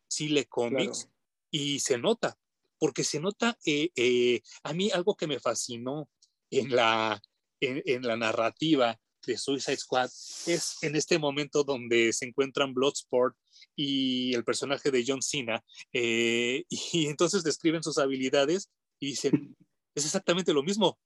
[0.08, 1.10] sí lee cómics
[1.52, 2.38] y se nota,
[2.78, 6.10] porque se nota, eh, eh, a mí algo que me fascinó
[6.50, 7.22] en la,
[7.60, 10.10] en, en la narrativa de Suicide Squad
[10.46, 13.36] es en este momento donde se encuentran Bloodsport
[13.76, 19.32] y el personaje de John Cena, eh, y entonces describen sus habilidades y dicen,
[19.96, 20.98] es exactamente lo mismo.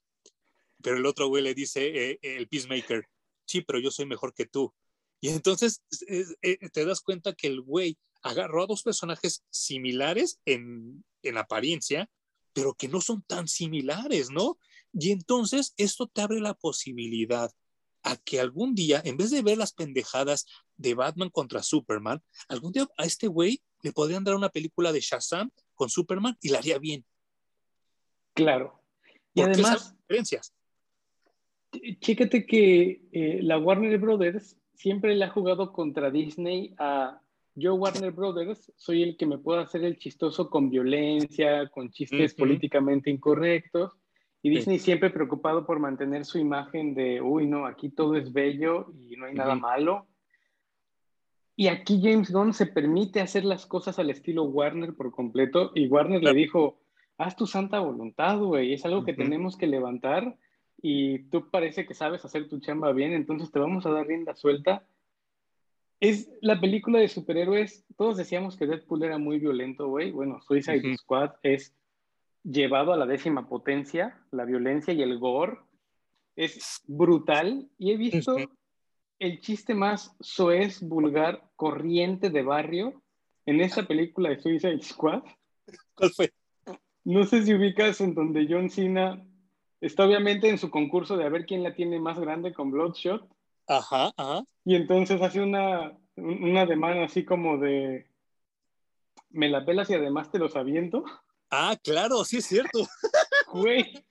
[0.82, 3.06] Pero el otro güey le dice, eh, el Peacemaker,
[3.46, 4.74] sí, pero yo soy mejor que tú.
[5.22, 11.04] Y entonces eh, te das cuenta que el güey agarró a dos personajes similares en,
[11.24, 12.10] en apariencia,
[12.54, 14.58] pero que no son tan similares, ¿no?
[14.94, 17.52] Y entonces esto te abre la posibilidad
[18.04, 20.46] a que algún día, en vez de ver las pendejadas
[20.78, 25.02] de Batman contra Superman, algún día a este güey le podrían dar una película de
[25.02, 27.06] Shazam con Superman y la haría bien.
[28.34, 28.82] Claro.
[29.34, 30.54] Y además, diferencias.
[32.00, 37.20] Chécate que eh, la Warner Brothers siempre le ha jugado contra Disney a
[37.54, 38.72] yo Warner Brothers.
[38.78, 43.92] Soy el que me puedo hacer el chistoso con violencia, con chistes políticamente incorrectos.
[44.42, 48.94] Y Disney siempre preocupado por mantener su imagen de, uy, no, aquí todo es bello
[48.98, 50.08] y no hay nada malo.
[51.58, 55.74] Y aquí James Gunn se permite hacer las cosas al estilo Warner por completo.
[55.76, 56.80] Y Warner le dijo,
[57.18, 60.38] haz tu santa voluntad, güey, es algo que tenemos que levantar
[60.82, 64.36] y tú parece que sabes hacer tu chamba bien, entonces te vamos a dar rienda
[64.36, 64.84] suelta.
[66.00, 70.98] Es la película de superhéroes, todos decíamos que Deadpool era muy violento, güey, bueno, Suicide
[70.98, 71.74] Squad es
[72.44, 75.58] llevado a la décima potencia, la violencia y el gore
[76.36, 78.38] es brutal y he visto
[79.20, 83.02] el chiste más soez, vulgar, corriente de barrio
[83.46, 85.24] en esa película de Suicide Squad.
[85.96, 86.32] ¿Cuál fue?
[87.04, 89.22] No sé si ubicas en donde John Cena
[89.82, 93.28] está obviamente en su concurso de a ver quién la tiene más grande con Bloodshot.
[93.68, 94.44] Ajá, ajá.
[94.66, 98.10] Y entonces hace una, una demanda así como de
[99.30, 101.04] me la pelas y además te los aviento.
[101.52, 102.80] Ah, claro, sí es cierto.
[103.54, 104.06] Güey.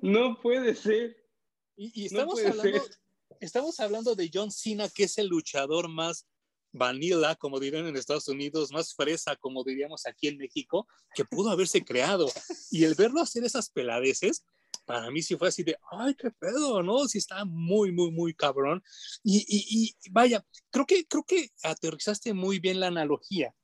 [0.00, 1.16] No puede ser.
[1.76, 2.82] Y, estamos, hablando,
[3.40, 6.26] estamos hablando de John Cena, que es el luchador más
[6.74, 11.50] vanilla, como dirían en Estados Unidos, más fresa, como diríamos aquí en México, que pudo
[11.50, 12.30] haberse creado.
[12.70, 14.44] Y el verlo hacer esas peladeces,
[14.84, 17.06] para mí sí fue así de, ay, qué pedo, ¿no?
[17.08, 18.82] Sí está muy, muy, muy cabrón.
[19.22, 23.54] Y, y, y vaya, creo que, creo que aterrizaste muy bien la analogía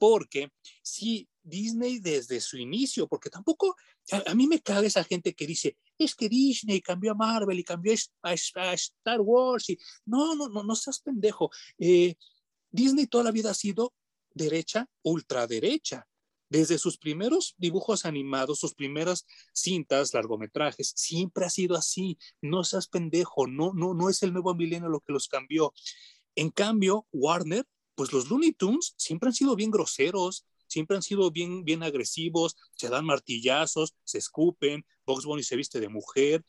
[0.00, 0.50] porque
[0.82, 3.76] si Disney desde su inicio, porque tampoco,
[4.26, 7.64] a, mí me caga esa gente que dice, es que Disney cambió a Marvel y
[7.64, 11.50] cambió a, Star Wars y no, no, no, no seas pendejo.
[11.78, 12.14] Eh,
[12.70, 13.94] Disney toda la vida ha sido
[14.32, 16.06] derecha, ultraderecha.
[16.48, 22.18] Desde sus primeros dibujos animados, sus primeras cintas, largometrajes, siempre ha sido así.
[22.42, 25.72] No seas pendejo, no, no, no es el nuevo milenio lo que los cambió.
[26.34, 27.66] En cambio, Warner
[28.00, 32.56] pues los Looney Tunes siempre han sido bien groseros, siempre han sido bien, bien agresivos,
[32.74, 36.42] se dan martillazos, se escupen, Box Bunny se viste de mujer.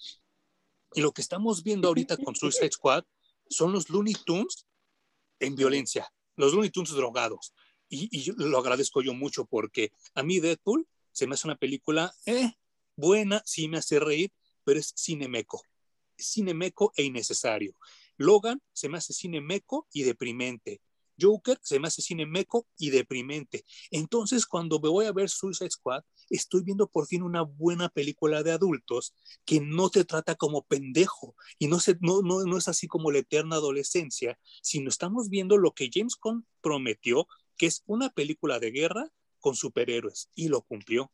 [0.93, 3.03] Y lo que estamos viendo ahorita con Suicide Squad
[3.49, 4.65] son los Looney Tunes
[5.41, 7.53] en violencia, los Looney Tunes drogados.
[7.89, 12.53] Y, lo agradezco yo mucho porque a mí Deadpool se me hace una película eh,
[12.95, 14.31] buena, sí me hace reír,
[14.63, 15.61] pero es cinemeco.
[16.17, 17.75] Cinemeco e innecesario.
[18.15, 20.81] Logan se me hace cinemeco y deprimente.
[21.21, 23.63] Joker se me hace cine meco y deprimente.
[23.91, 28.43] Entonces, cuando me voy a ver Suicide Squad, estoy viendo por fin una buena película
[28.43, 29.13] de adultos
[29.45, 33.11] que no te trata como pendejo y no, se, no, no, no es así como
[33.11, 38.59] la eterna adolescencia, sino estamos viendo lo que James Gunn prometió, que es una película
[38.59, 41.11] de guerra con superhéroes y lo cumplió.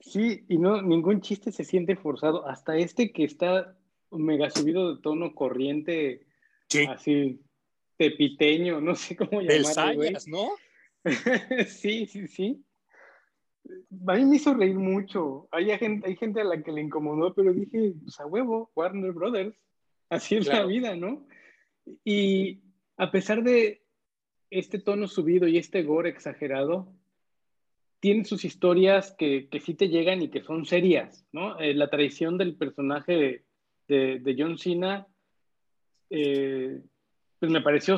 [0.00, 2.46] Sí, y no, ningún chiste se siente forzado.
[2.46, 3.76] Hasta este que está
[4.10, 6.26] mega subido de tono corriente,
[6.88, 7.40] así
[7.98, 10.02] tepiteño, no sé cómo llamarlo.
[10.02, 10.48] El ¿no?
[11.66, 12.64] sí, sí, sí.
[14.06, 15.48] A mí me hizo reír mucho.
[15.50, 19.12] Hay gente, hay gente a la que le incomodó, pero dije, pues a huevo, Warner
[19.12, 19.54] Brothers.
[20.08, 21.26] Así es la vida, ¿no?
[22.02, 22.62] Y
[22.96, 23.82] a pesar de
[24.50, 26.90] este tono subido y este gore exagerado,
[28.00, 31.58] tiene sus historias que, que sí te llegan y que son serias, ¿no?
[31.58, 33.44] Eh, la traición del personaje
[33.88, 35.06] de, de, John Cena,
[36.10, 36.80] eh,
[37.38, 37.96] pues me pareció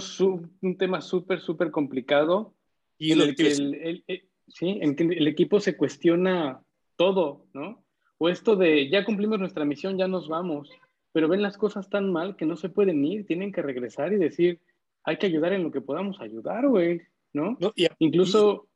[0.60, 2.54] un tema súper, súper complicado.
[2.98, 4.04] Y en el que el,
[4.48, 4.78] ¿sí?
[4.80, 6.62] en que el equipo se cuestiona
[6.96, 7.82] todo, ¿no?
[8.18, 10.70] O esto de ya cumplimos nuestra misión, ya nos vamos,
[11.12, 14.16] pero ven las cosas tan mal que no se pueden ir, tienen que regresar y
[14.16, 14.60] decir,
[15.04, 17.00] hay que ayudar en lo que podamos ayudar, güey,
[17.32, 17.56] ¿no?
[17.98, 18.68] Incluso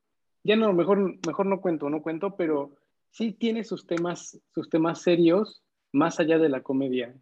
[0.42, 2.74] ya no, mejor, mejor no cuento, no cuento, pero
[3.10, 7.14] sí tiene sus temas, sus temas serios más allá de la comedia.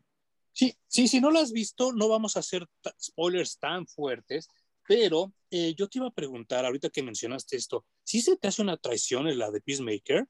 [0.52, 2.66] Sí, sí, si no lo has visto, no vamos a hacer
[3.00, 4.48] spoilers tan fuertes,
[4.86, 8.62] pero eh, yo te iba a preguntar, ahorita que mencionaste esto, ¿sí se te hace
[8.62, 10.28] una traición en la de Peacemaker?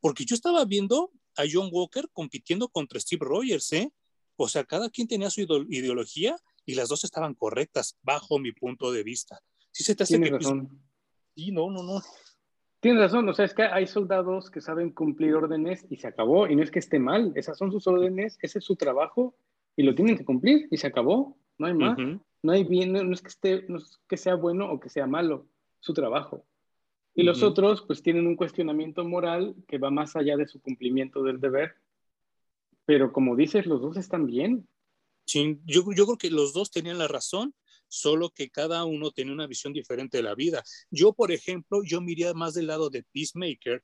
[0.00, 3.92] Porque yo estaba viendo a John Walker compitiendo contra Steve Rogers, ¿eh?
[4.36, 8.92] O sea, cada quien tenía su ideología y las dos estaban correctas, bajo mi punto
[8.92, 9.40] de vista.
[9.70, 10.82] Sí se te hace que razón.
[11.34, 12.02] Sí, no, no, no.
[12.80, 16.46] Tienes razón, o sea, es que hay soldados que saben cumplir órdenes y se acabó,
[16.46, 19.34] y no es que esté mal, esas son sus órdenes, ese es su trabajo
[19.76, 21.98] y lo tienen que cumplir y se acabó, no hay más,
[22.42, 25.06] no hay bien, no, es que esté, no es que sea bueno o que sea
[25.06, 25.46] malo,
[25.80, 26.46] su trabajo.
[27.14, 31.22] Y los otros pues tienen un cuestionamiento moral que va más allá de su cumplimiento
[31.22, 31.76] del deber,
[32.84, 34.68] pero como dices, los dos están bien.
[35.26, 37.54] Sí, yo, yo creo que los dos tenían la razón
[37.88, 40.62] solo que cada uno tiene una visión diferente de la vida.
[40.90, 43.82] Yo, por ejemplo, yo miraría más del lado de Peacemaker,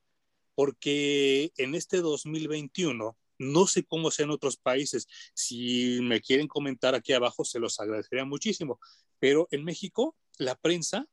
[0.55, 3.17] porque en este 2021,
[3.51, 7.79] no sé cómo sea en otros países, si me quieren comentar aquí abajo, se los
[7.79, 8.79] agradecería muchísimo,
[9.19, 11.07] pero en México la prensa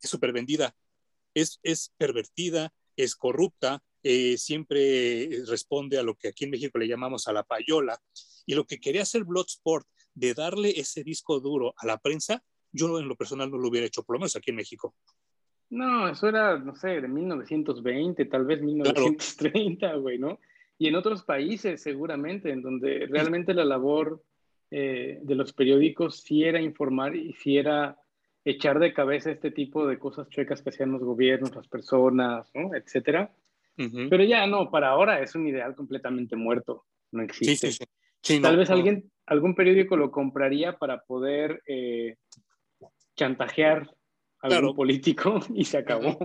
[0.00, 0.74] es súper vendida,
[1.34, 6.88] es, es pervertida, es corrupta, eh, siempre responde a lo que aquí en México le
[6.88, 8.00] llamamos a la payola.
[8.46, 12.98] Y lo que quería hacer Bloodsport de darle ese disco duro a la prensa, yo
[12.98, 14.94] en lo personal no lo hubiera hecho, por lo menos aquí en México.
[15.70, 20.38] No, eso era, no sé, de 1920, tal vez 1930, güey, ¿no?
[20.78, 24.22] Y en otros países seguramente, en donde realmente la labor
[24.70, 27.98] eh, de los periódicos sí era informar y sí era
[28.44, 32.74] echar de cabeza este tipo de cosas chuecas que hacían los gobiernos, las personas, ¿no?
[32.74, 33.32] Etcétera.
[33.76, 37.70] Pero ya no, para ahora es un ideal completamente muerto, no existe.
[37.70, 37.84] Sí, sí,
[38.22, 38.40] sí.
[38.40, 42.16] Tal vez alguien, algún periódico lo compraría para poder eh,
[43.16, 43.88] chantajear
[44.40, 46.18] a algún político y se acabó.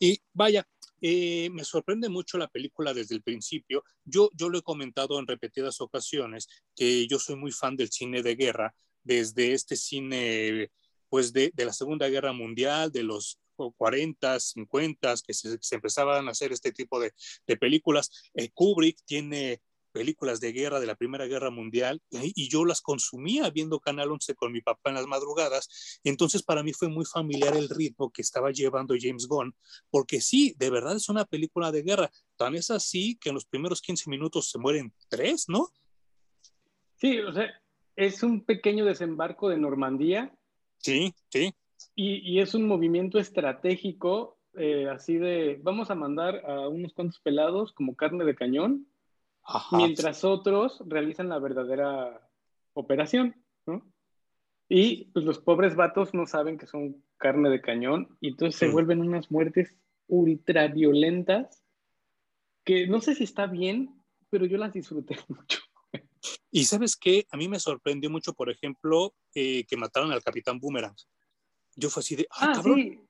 [0.00, 0.66] Y vaya,
[1.00, 3.84] eh, me sorprende mucho la película desde el principio.
[4.04, 8.22] Yo, yo lo he comentado en repetidas ocasiones que yo soy muy fan del cine
[8.22, 10.70] de guerra, desde este cine
[11.08, 16.30] pues de, de la Segunda Guerra Mundial, de los 40, 50, que se, empezaban a
[16.32, 17.12] hacer este tipo de,
[17.46, 18.10] de películas.
[18.34, 19.60] Eh, Kubrick tiene
[19.96, 24.34] películas de guerra de la Primera Guerra Mundial y, yo las consumía viendo Canal 11
[24.34, 26.00] con mi papá en las madrugadas.
[26.04, 29.54] Entonces para mí fue muy familiar el ritmo que estaba llevando James Gunn,
[29.90, 32.10] porque sí, de verdad es una película de guerra.
[32.36, 35.68] Tan es así que en los primeros 15 minutos se mueren tres, ¿no?
[36.96, 37.48] Sí, o sea,
[37.96, 40.30] es un pequeño desembarco de Normandía.
[40.78, 41.54] Sí, sí.
[41.94, 47.72] Y, es un movimiento estratégico, eh, así de, vamos a mandar a unos cuantos pelados
[47.72, 48.86] como carne de cañón
[49.72, 52.28] mientras otros realizan la verdadera
[52.72, 53.34] operación,
[53.66, 53.82] ¿no?
[54.68, 58.68] Y pues los pobres vatos no saben que son carne de cañón y entonces se
[58.68, 59.74] vuelven unas muertes
[60.08, 61.62] ultra violentas
[62.64, 65.60] que no sé si está bien, pero yo las disfruté mucho.
[66.50, 70.58] Y sabes qué, a mí me sorprendió mucho, por ejemplo, eh, que mataron al capitán
[70.58, 70.96] Boomerang.
[71.76, 73.00] Yo fue así de, ah, sí.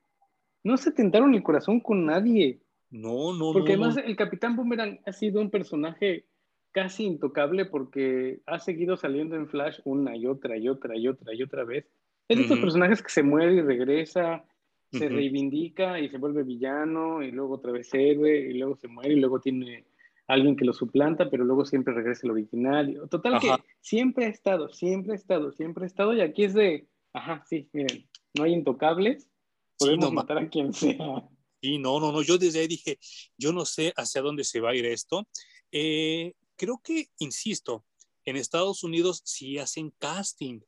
[0.63, 2.61] No se tentaron el corazón con nadie.
[2.91, 6.25] No, no, porque además el Capitán Boomerang ha sido un personaje
[6.73, 11.35] casi intocable porque ha seguido saliendo en Flash una y otra y otra y otra
[11.35, 11.87] y otra vez.
[12.29, 14.45] Es de estos personajes que se muere y regresa,
[14.91, 19.15] se reivindica y se vuelve villano y luego otra vez héroe y luego se muere
[19.15, 19.85] y luego tiene
[20.27, 23.01] alguien que lo suplanta, pero luego siempre regresa el original.
[23.11, 26.89] Total que siempre ha estado, siempre ha estado, siempre ha estado y aquí es de,
[27.17, 29.31] Ajá, sí, miren, no hay intocables,
[29.79, 31.27] podemos matar a quien sea.
[31.61, 32.99] Sí, no, no, no, yo desde ahí dije,
[33.39, 35.27] yo no sé hacia dónde se va a ir esto.
[35.73, 37.85] Eh, creo que, insisto,
[38.25, 40.61] en Estados Unidos sí hacen casting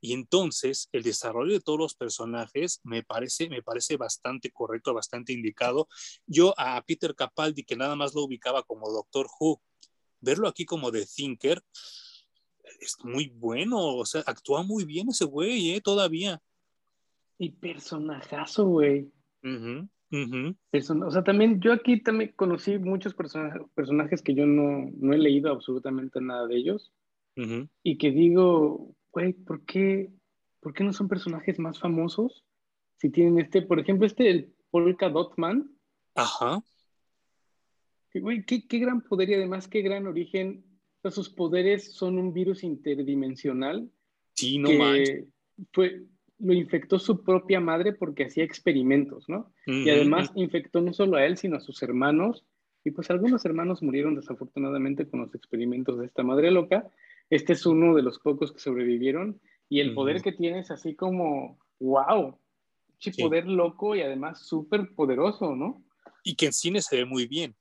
[0.00, 5.32] y entonces el desarrollo de todos los personajes me parece, me parece bastante correcto, bastante
[5.32, 5.88] indicado.
[6.26, 9.60] Yo a Peter Capaldi, que nada más lo ubicaba como Doctor Who,
[10.20, 11.62] verlo aquí como The Thinker,
[12.80, 15.80] es muy bueno, o sea, actúa muy bien ese güey, ¿eh?
[15.80, 16.42] Todavía.
[17.38, 19.10] Y personajazo, güey.
[20.72, 25.50] O sea, también yo aquí también conocí muchos personajes que yo no, no, he leído
[25.50, 26.92] absolutamente nada de ellos.
[27.82, 30.10] Y que digo, güey, ¿por qué,
[30.60, 32.44] ¿por qué no son personajes más famosos?
[32.96, 35.70] Si tienen este, por ejemplo, este, el Polka Dotman.
[36.14, 36.62] Ajá.
[38.14, 40.64] Güey, qué, qué gran poder y además qué gran origen
[41.10, 43.90] sus poderes son un virus interdimensional.
[44.34, 45.26] Sí, no que
[45.72, 46.04] fue,
[46.38, 49.52] lo infectó su propia madre porque hacía experimentos, ¿no?
[49.66, 52.44] Y además infectó no solo a él, sino a sus hermanos.
[52.84, 56.88] Y pues algunos hermanos murieron desafortunadamente con los experimentos de esta madre loca.
[57.30, 59.40] Este es uno de los pocos que sobrevivieron.
[59.68, 62.38] Y el poder que tiene es así como, wow,
[62.98, 63.10] sí.
[63.20, 65.82] poder loco y además súper poderoso, ¿no?
[66.22, 67.56] Y que en cine se ve muy bien.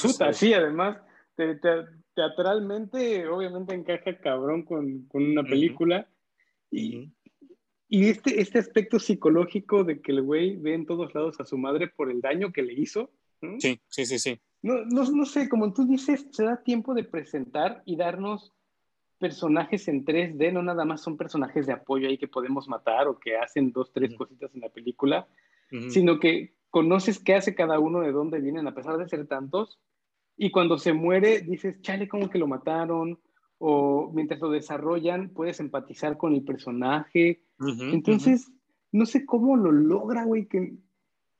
[0.00, 0.98] Puta, sí, además
[1.36, 1.58] te,
[2.14, 6.08] teatralmente, obviamente encaja cabrón con, una película.
[6.70, 7.12] Y,
[7.92, 11.58] y este, este aspecto psicológico de que el güey ve en todos lados a su
[11.58, 13.10] madre por el daño que le hizo.
[13.58, 14.40] Sí, sí, sí, sí.
[14.62, 18.54] No, no, no, sé, como tú dices, se da tiempo de presentar y darnos
[19.18, 23.18] personajes en 3D, no nada más son personajes de apoyo ahí que podemos matar o
[23.18, 25.28] que hacen dos, tres cositas en la película,
[25.90, 29.78] sino que conoces qué hace cada uno, de dónde vienen, a pesar de ser tantos,
[30.38, 33.20] y cuando se muere, dices, chale, ¿cómo que lo mataron?
[33.64, 37.44] O mientras lo desarrollan, puedes empatizar con el personaje.
[37.92, 38.50] Entonces,
[38.90, 40.74] no sé cómo lo logra, güey, que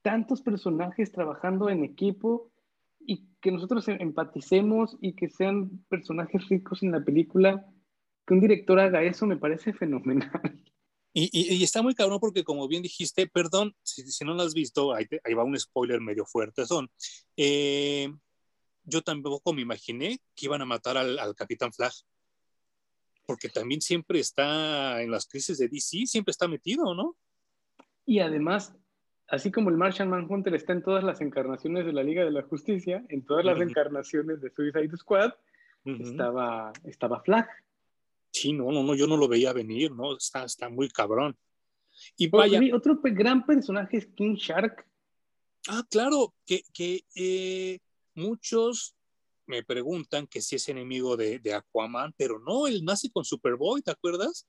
[0.01, 2.49] tantos personajes trabajando en equipo
[3.05, 7.69] y que nosotros em, empaticemos y que sean personajes ricos en la película.
[8.25, 10.31] Que un director haga eso me parece fenomenal.
[11.15, 14.55] Y, y, está muy cabrón porque, como bien dijiste, perdón, si, si no lo has
[14.55, 16.89] visto, ahí, ahí, va un spoiler medio fuerte, son.
[17.37, 18.11] Eh,
[18.83, 21.91] yo tampoco me imaginé que iban a matar al, Capitán Flag.
[23.25, 27.15] Porque también siempre está en las crisis de DC, siempre está metido, ¿no?
[28.05, 28.75] Y además,
[29.27, 32.43] así como el Martian Manhunter está en todas las encarnaciones de la Liga de la
[32.43, 35.31] Justicia, en todas las encarnaciones de Suicide Squad,
[35.85, 37.47] estaba, estaba Flag.
[38.31, 40.17] Sí, no, no, no, yo no lo veía venir, ¿no?
[40.17, 41.37] Está, está muy cabrón.
[42.17, 42.59] Y vaya.
[42.73, 44.85] Otro gran personaje es King Shark.
[45.67, 47.79] Ah, claro, que, que eh,
[48.15, 48.95] muchos
[49.53, 53.91] me preguntan que si es enemigo de, Aquaman, pero no, él nace con Superboy, ¿te
[53.91, 54.47] acuerdas?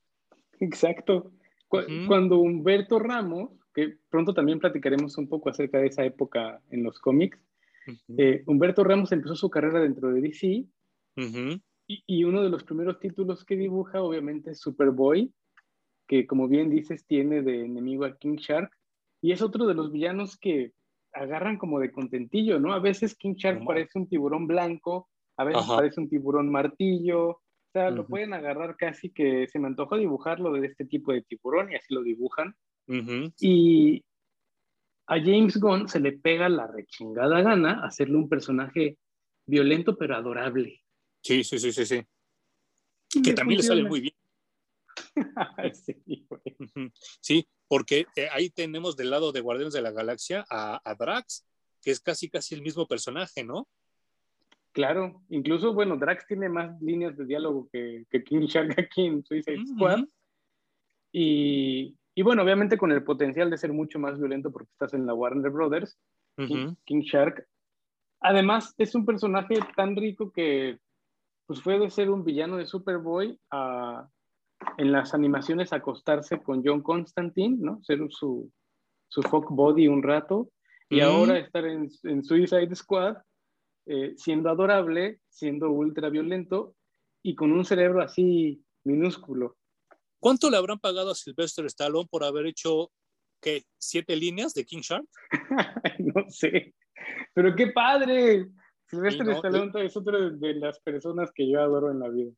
[0.59, 1.31] Exacto.
[1.67, 6.99] Cuando Humberto Ramos, que pronto también platicaremos un poco acerca de esa época en los
[6.99, 7.37] cómics,
[8.17, 12.99] eh, Humberto Ramos empezó su carrera dentro de DC y, y, uno de los primeros
[12.99, 15.31] títulos que dibuja obviamente es Superboy,
[16.07, 18.71] que como bien dices tiene de enemigo a King Shark
[19.21, 20.73] y es otro de los villanos que
[21.15, 22.73] agarran como de contentillo, ¿no?
[22.73, 27.41] A veces King Shark parece un tiburón blanco, a veces parece un tiburón martillo, o
[27.71, 31.71] sea, lo pueden agarrar casi que se me antoja dibujarlo de este tipo de tiburón
[31.71, 32.53] y así lo dibujan.
[33.39, 34.03] Y
[35.07, 38.97] a James Gunn se le pega la rechingada gana hacerle un personaje
[39.45, 40.81] violento pero adorable.
[41.21, 42.01] Sí, sí, sí, sí, sí.
[43.23, 44.13] Que también le sale muy bien.
[45.73, 46.27] sí,
[47.21, 51.45] sí, porque eh, ahí tenemos del lado de Guardianes de la Galaxia a, Drax,
[51.81, 53.67] que es casi casi el mismo personaje, ¿no?
[54.71, 59.65] Claro, incluso, bueno, Drax tiene más líneas de diálogo que, King Shark aquí en Suicide
[59.67, 60.03] Squad.
[61.13, 65.05] y, y, bueno, obviamente con el potencial de ser mucho más violento porque estás en
[65.05, 65.97] la Warner Brothers,
[66.37, 67.47] King, Shark.
[68.19, 70.79] Además, es un personaje tan rico que
[71.45, 74.09] pues fue de ser un villano de Superboy a
[74.77, 77.83] en las animaciones acostarse con John Constantine, ¿no?
[77.83, 78.51] Ser su,
[79.07, 80.49] su fuck body un rato,
[80.89, 83.17] y ahora estar en, en, Suicide Squad,
[83.87, 86.75] eh, siendo adorable, siendo ultra violento
[87.23, 89.57] y con un cerebro así minúsculo.
[90.19, 92.91] ¿Cuánto le habrán pagado a Sylvester Stallone por haber hecho,
[93.41, 95.05] qué, siete líneas de King Shark?
[95.99, 96.73] no sé,
[97.33, 98.47] pero qué padre.
[98.87, 102.31] Sylvester Stallone es otra de las personas que yo adoro en la vida.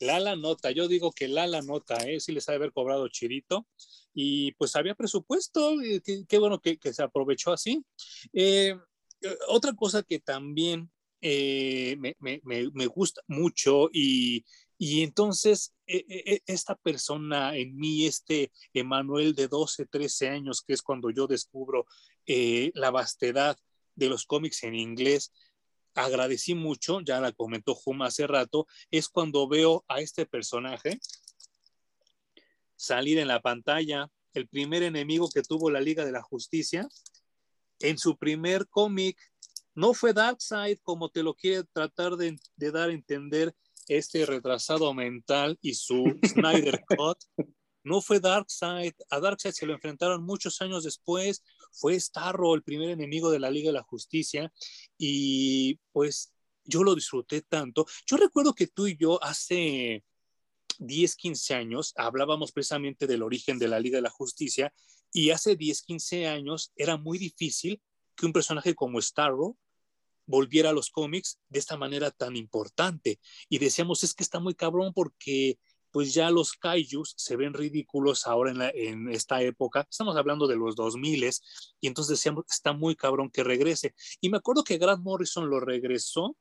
[0.00, 2.20] Lala nota, yo digo que Lala nota, ¿eh?
[2.20, 3.66] sí les ha de haber cobrado chirito
[4.12, 7.84] y pues había presupuesto, eh, qué, bueno que, se aprovechó así.
[8.32, 8.76] Eh,
[9.22, 10.90] eh, otra cosa que también
[11.20, 14.44] me, gusta mucho y,
[14.82, 20.62] Y entonces, e, e, e, esta persona en mí, este Emanuel de 12, 13 años,
[20.62, 21.84] que es cuando yo descubro
[22.24, 23.58] eh, la vastedad
[23.94, 25.34] de los cómics en inglés,
[25.94, 30.98] agradecí mucho, ya la comentó Juma hace rato, es cuando veo a este personaje
[32.76, 36.88] salir en la pantalla, el primer enemigo que tuvo la Liga de la Justicia,
[37.80, 39.18] en su primer cómic,
[39.74, 43.54] no fue Darkseid como te lo quiere tratar de, de dar a entender
[43.88, 47.18] este retrasado mental y su Snyder Cut,
[47.82, 52.90] no fue Darkseid, a Darkseid se lo enfrentaron muchos años después, fue Starro el primer
[52.90, 54.52] enemigo de la Liga de la Justicia
[54.98, 56.32] y pues
[56.64, 57.86] yo lo disfruté tanto.
[58.06, 60.04] Yo recuerdo que tú y yo hace
[60.78, 64.72] 10, 15 años hablábamos precisamente del origen de la Liga de la Justicia
[65.12, 67.80] y hace 10, 15 años era muy difícil
[68.14, 69.56] que un personaje como Starro
[70.26, 73.18] volviera a los cómics de esta manera tan importante.
[73.48, 75.58] Y decíamos, es que está muy cabrón porque
[75.90, 79.86] pues ya los kaijus se ven ridículos ahora en, esta época.
[79.90, 81.30] Estamos hablando de los 2000
[81.80, 83.94] y entonces decíamos, está muy cabrón que regrese.
[84.20, 86.36] Y me acuerdo que Grant Morrison lo regresó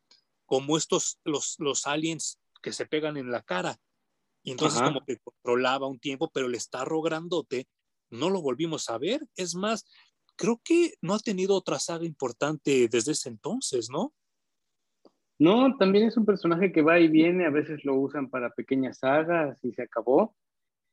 [0.45, 3.79] como estos, los, los aliens que se pegan en la cara.
[4.43, 7.67] Y entonces como que controlaba un tiempo, pero el Starro grandote
[8.09, 9.27] no lo volvimos a ver.
[9.35, 9.85] Es más,
[10.35, 14.13] creo que no ha tenido otra saga importante desde ese entonces, ¿no?
[15.39, 18.99] No, también es un personaje que va y viene, a veces lo usan para pequeñas
[18.99, 20.35] sagas y se acabó.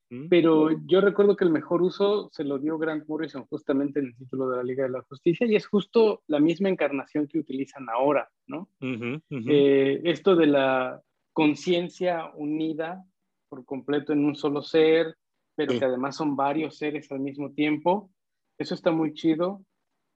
[0.09, 0.29] Mm.
[0.29, 4.17] Pero yo recuerdo que el mejor uso se lo dio Grant Morrison justamente en el
[4.17, 7.89] título de la Liga de la Justicia y es justo la misma encarnación que utilizan
[7.91, 8.69] ahora, ¿no?
[8.81, 13.05] Eh, esto de la conciencia unida
[13.49, 15.17] por completo en un solo ser,
[15.57, 18.11] pero que además son varios seres al mismo tiempo,
[18.59, 19.65] eso está muy chido.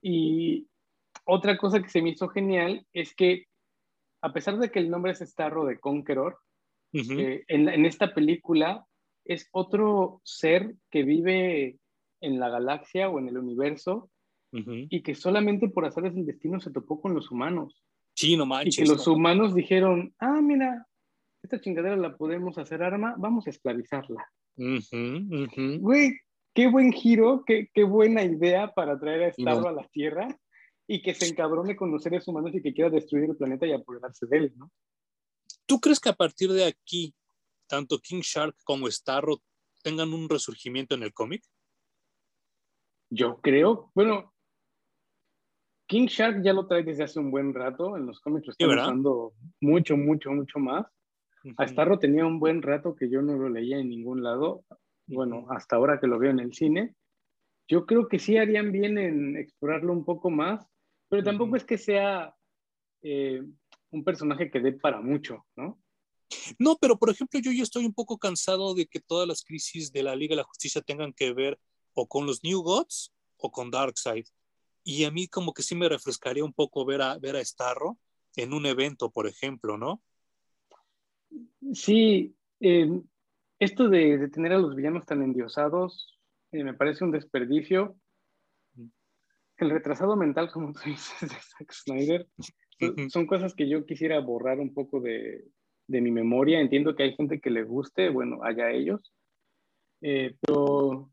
[0.03, 0.69] Y
[1.25, 3.47] otra cosa que se me hizo genial es que
[4.23, 6.39] a pesar de que el nombre es Starro de Conqueror,
[6.93, 8.85] eh, en, esta película
[9.25, 11.79] es otro ser que vive
[12.21, 14.11] en la galaxia o en el universo
[14.53, 17.85] y que solamente por hacer del destino se topó con los humanos.
[18.15, 18.79] Sí, no manches.
[18.79, 20.89] Y que los humanos dijeron, ah, mira,
[21.41, 24.27] esta chingadera la podemos hacer arma, vamos a esclavizarla.
[24.57, 26.19] Güey,
[26.53, 30.37] qué buen giro, qué, qué, buena idea para traer a Starro a la Tierra
[30.93, 33.73] y que se encabrone con los seres humanos y que quiera destruir el planeta y
[33.73, 34.73] apoderarse de él, ¿no?
[35.65, 37.15] ¿Tú crees que a partir de aquí,
[37.69, 39.41] tanto King Shark como Starro
[39.85, 41.45] tengan un resurgimiento en el cómic?
[43.09, 44.35] Yo creo, bueno,
[45.87, 48.71] King Shark ya lo trae desde hace un buen rato, en los cómics lo están
[48.71, 50.89] usando mucho, mucho, mucho más.
[51.57, 54.65] A Starro tenía un buen rato que yo no lo leía en ningún lado,
[55.07, 56.97] bueno, hasta ahora que lo veo en el cine.
[57.69, 60.67] Yo creo que sí harían bien en explorarlo un poco más,
[61.11, 62.35] pero tampoco es que sea
[63.03, 63.43] eh,
[63.91, 65.83] un personaje que dé para mucho, ¿no?
[66.59, 69.93] No, pero por ejemplo, yo ya estoy un poco cansado de que todas las crisis
[69.93, 71.59] de la Liga de la Justicia tengan que ver
[71.93, 74.27] o con los New Gods o con Darkseid.
[74.85, 77.99] Y a mí como que sí me refrescaría un poco ver a, ver a Starro
[78.37, 80.01] en un evento, por ejemplo, ¿no?
[81.73, 82.89] Sí, eh,
[83.59, 86.21] esto de, tener a los villanos tan endiosados
[86.53, 87.97] eh, me parece un desperdicio
[89.65, 92.29] el retrasado mental, como tú dices, de Zack Snyder,
[93.11, 95.45] son, cosas que yo quisiera borrar un poco de,
[95.87, 96.61] de, mi memoria.
[96.61, 99.13] Entiendo que hay gente que le guste, bueno, allá ellos.
[100.01, 101.11] Eh, pero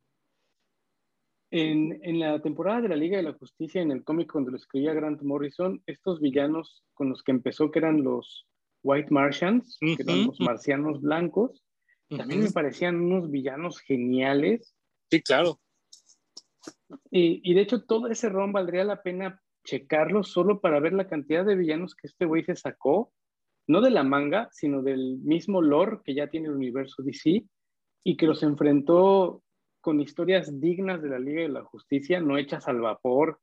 [1.52, 4.58] en, en, la temporada de la Liga de la Justicia, en el cómic cuando lo
[4.58, 8.48] escribía Grant Morrison, estos villanos con los que empezó, que eran los
[8.84, 11.64] White Martians, que eran los marcianos blancos,
[12.10, 14.74] también me parecían unos villanos geniales.
[15.12, 15.60] Sí, claro.
[17.12, 21.46] Y, de hecho, todo ese ron valdría la pena checarlo solo para ver la cantidad
[21.46, 23.12] de villanos que este güey se sacó,
[23.68, 27.44] no de la manga, sino del mismo lore que ya tiene el universo DC
[28.04, 29.44] y que los enfrentó
[29.82, 33.40] con historias dignas de la Liga de la Justicia, no hechas al vapor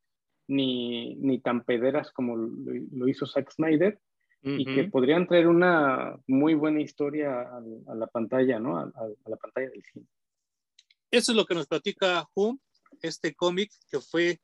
[0.49, 4.01] ni, ni tan pederas como lo, hizo Zack Snyder,
[4.47, 7.49] y que podrían traer una muy buena historia
[7.89, 8.77] a, la pantalla, ¿no?
[8.77, 10.05] A, a, la pantalla del cine.
[11.11, 12.59] Eso es lo que nos platica Hum
[13.03, 14.41] este cómic que fue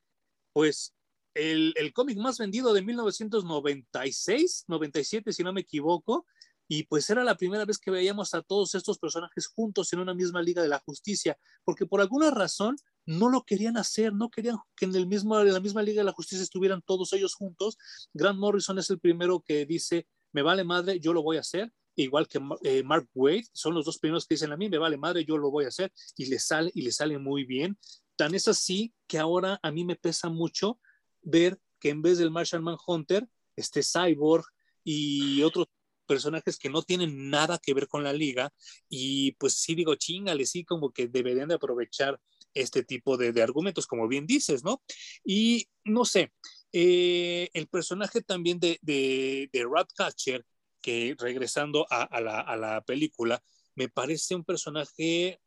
[0.53, 0.93] pues
[1.33, 6.25] el, el cómic más vendido de 1996, 97 si no me equivoco,
[6.73, 10.13] y pues era la primera vez que veíamos a todos estos personajes juntos en una
[10.13, 14.55] misma Liga de la Justicia, porque por alguna razón no lo querían hacer, no querían
[14.77, 17.77] que en, el mismo, en la misma Liga de la Justicia estuvieran todos ellos juntos.
[18.13, 21.73] Grant Morrison es el primero que dice, me vale madre, yo lo voy a hacer,
[21.97, 24.95] igual que eh, Mark Wade, son los dos primeros que dicen a mí, me vale
[24.95, 27.77] madre, yo lo voy a hacer, y le sale, y le sale muy bien.
[28.21, 30.79] Tan es así que ahora a mí me pesa mucho
[31.23, 34.45] ver que en vez del Martian Manhunter, este Cyborg
[34.83, 35.65] y otros
[36.05, 38.53] personajes que no tienen nada que ver con la liga
[38.87, 42.21] y pues sí digo, chingale, sí, como que deberían de aprovechar
[42.53, 44.83] este tipo de, argumentos, como bien dices, ¿no?
[45.25, 46.31] Y no sé,
[46.71, 50.45] eh, el personaje también de, de, de Ratcatcher,
[50.79, 53.43] que regresando a, la, a la película,
[53.73, 55.41] me parece un personaje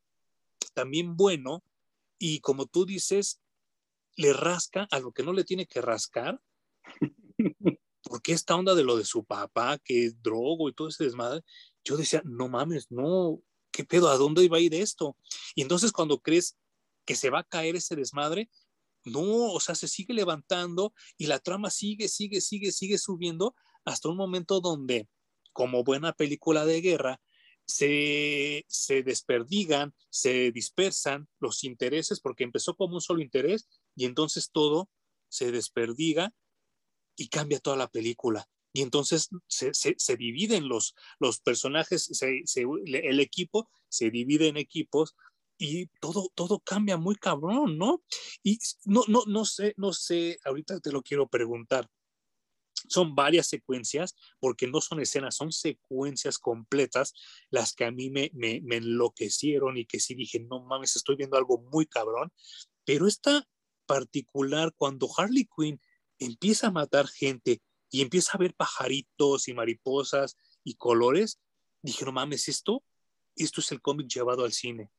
[0.75, 1.63] también bueno
[2.19, 3.41] y como tú dices,
[4.17, 6.41] le rasca a lo que no le tiene que rascar.
[8.03, 11.43] Porque esta onda de lo de su papá, que es drogo y todo ese desmadre,
[11.85, 13.41] yo decía, no mames, no,
[13.71, 14.09] ¿qué pedo?
[14.11, 15.17] ¿A dónde iba a ir esto?
[15.55, 16.57] Y entonces cuando crees
[17.07, 18.51] que se va a caer ese desmadre,
[19.05, 23.55] no, o sea, se sigue levantando y la trama sigue, sigue, sigue, sigue subiendo
[23.85, 25.09] hasta un momento donde,
[25.53, 27.21] como buena película de guerra,
[27.67, 34.51] se, se desperdigan, se dispersan los intereses, porque empezó como un solo interés y entonces
[34.51, 34.91] todo
[35.29, 36.33] se desperdiga
[37.17, 38.49] y cambia toda la película.
[38.73, 45.15] Y entonces se, se, dividen los, los personajes, el equipo se divide en equipos
[45.57, 48.03] y todo, todo cambia muy cabrón, ¿no?
[48.43, 51.89] Y no, no, no sé, no sé, ahorita te lo quiero preguntar.
[52.89, 57.15] Son varias secuencias, porque no son escenas, son secuencias completas
[57.51, 61.37] las que a mí me, me, enloquecieron y que sí dije, no mames, estoy viendo
[61.37, 62.33] algo muy cabrón.
[62.85, 63.47] Pero esta
[63.87, 65.81] particular, cuando Harley Quinn
[66.19, 71.41] empieza a matar gente y empieza a ver pajaritos y mariposas y colores,
[71.83, 72.83] dije, no mames, esto,
[73.37, 74.91] esto es el cómic llevado al cine.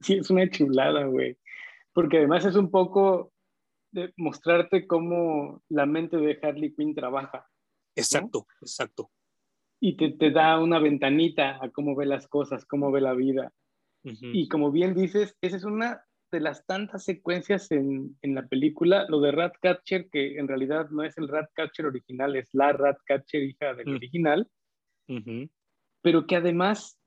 [0.00, 1.36] Sí, es una chulada, güey.
[1.92, 3.32] Porque además es un poco
[3.90, 7.46] de mostrarte cómo la mente de Harley Quinn trabaja.
[7.94, 9.10] Exacto, exacto.
[9.80, 13.52] Y te, te, da una ventanita a cómo ve las cosas, cómo ve la vida.
[14.02, 19.06] Y como bien dices, esa es una de las tantas secuencias en, en, la película,
[19.08, 23.74] lo de Ratcatcher, que en realidad no es el Ratcatcher original, es la Ratcatcher hija
[23.74, 24.48] del original,
[26.02, 26.98] pero que además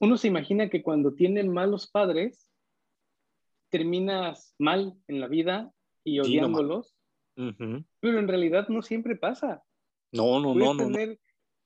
[0.00, 2.50] uno se imagina que cuando tienen malos padres,
[3.74, 5.72] terminas mal en la vida
[6.04, 6.94] y odiándolos,
[7.34, 9.64] pero en realidad no siempre pasa.
[10.12, 10.84] No, no, no, no.
[10.84, 11.18] tener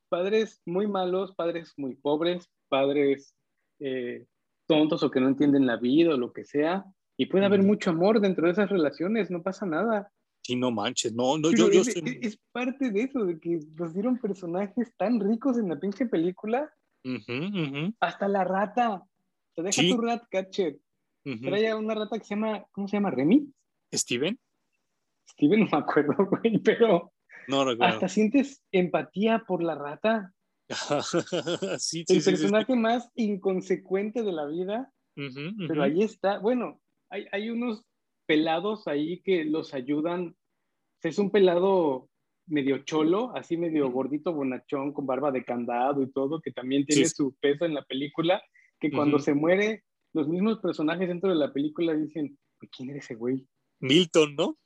[0.09, 3.35] padres muy malos, padres muy pobres, padres
[3.79, 4.25] eh,
[4.67, 6.87] tontos o que no entienden la vida o lo que sea,
[7.19, 10.11] y puede haber mucho amor dentro de esas relaciones, no pasa nada.
[10.41, 13.93] Sí, no manches, no, no, yo, yo es, es, parte de eso, de que nos
[13.93, 16.73] dieron personajes tan ricos en la pinche película
[18.01, 19.05] hasta la rata.
[19.55, 20.79] Te deja tu rat catcher.
[21.43, 23.11] Trae una rata que se llama, ¿cómo se llama?
[23.11, 23.53] ¿Remy?
[23.93, 24.39] ¿Steven?
[25.31, 27.13] Steven no me acuerdo, güey, pero
[27.49, 30.33] no, hasta sientes empatía por la rata.
[31.79, 34.93] sí, El personaje más inconsecuente de la vida,
[35.67, 36.39] pero ahí está.
[36.39, 37.85] Bueno, hay, hay unos
[38.27, 40.37] pelados ahí que los ayudan.
[41.03, 42.09] Es un pelado
[42.47, 47.07] medio cholo, así medio gordito, bonachón, con barba de candado y todo, que también tiene
[47.09, 48.43] su peso en la película,
[48.81, 49.85] que cuando se muere,
[50.19, 52.37] los mismos personajes dentro de la película dicen,
[52.77, 53.47] ¿quién era ese güey?
[53.79, 54.59] Milton, ¿no?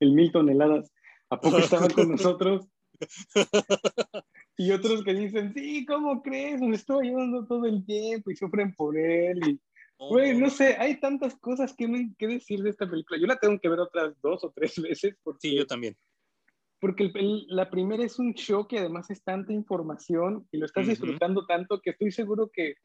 [0.00, 0.90] el Milton heladas.
[1.28, 2.66] ¿A poco estaba con nosotros?
[4.56, 6.60] y otros que dicen, sí, ¿cómo crees?
[6.60, 9.40] Me estoy ayudando todo el tiempo y sufren por él.
[9.46, 9.60] Y,
[9.98, 11.86] güey, no sé, hay tantas cosas que,
[12.18, 13.20] que decir de esta película.
[13.20, 15.16] Yo la tengo que ver otras dos o tres veces.
[15.22, 15.48] Porque...
[15.48, 15.94] Sí, yo también
[16.80, 17.10] porque
[17.48, 21.78] la primera es un show que además es tanta información y lo estás disfrutando tanto
[21.82, 22.76] que estoy seguro que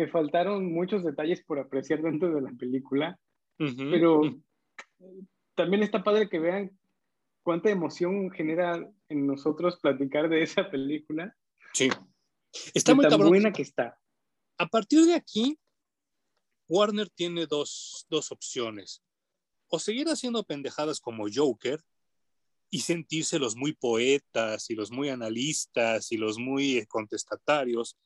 [0.00, 3.18] me faltaron muchos detalles por apreciar dentro de la película,
[3.56, 4.22] pero
[5.54, 6.78] también está padre que vean
[7.42, 11.36] cuánta emoción genera en nosotros platicar de esa película.
[11.74, 11.90] Sí.
[12.72, 13.98] Está muy tan buena que está.
[14.58, 15.58] A partir de aquí,
[16.68, 19.02] Warner tiene dos, dos opciones.
[19.68, 21.80] O seguir haciendo pendejadas como Joker,
[22.70, 27.96] y sentirse los muy poetas y los muy analistas y los muy eh, contestatarios,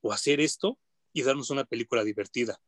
[0.00, 0.78] o hacer esto
[1.14, 2.60] y darnos una película divertida.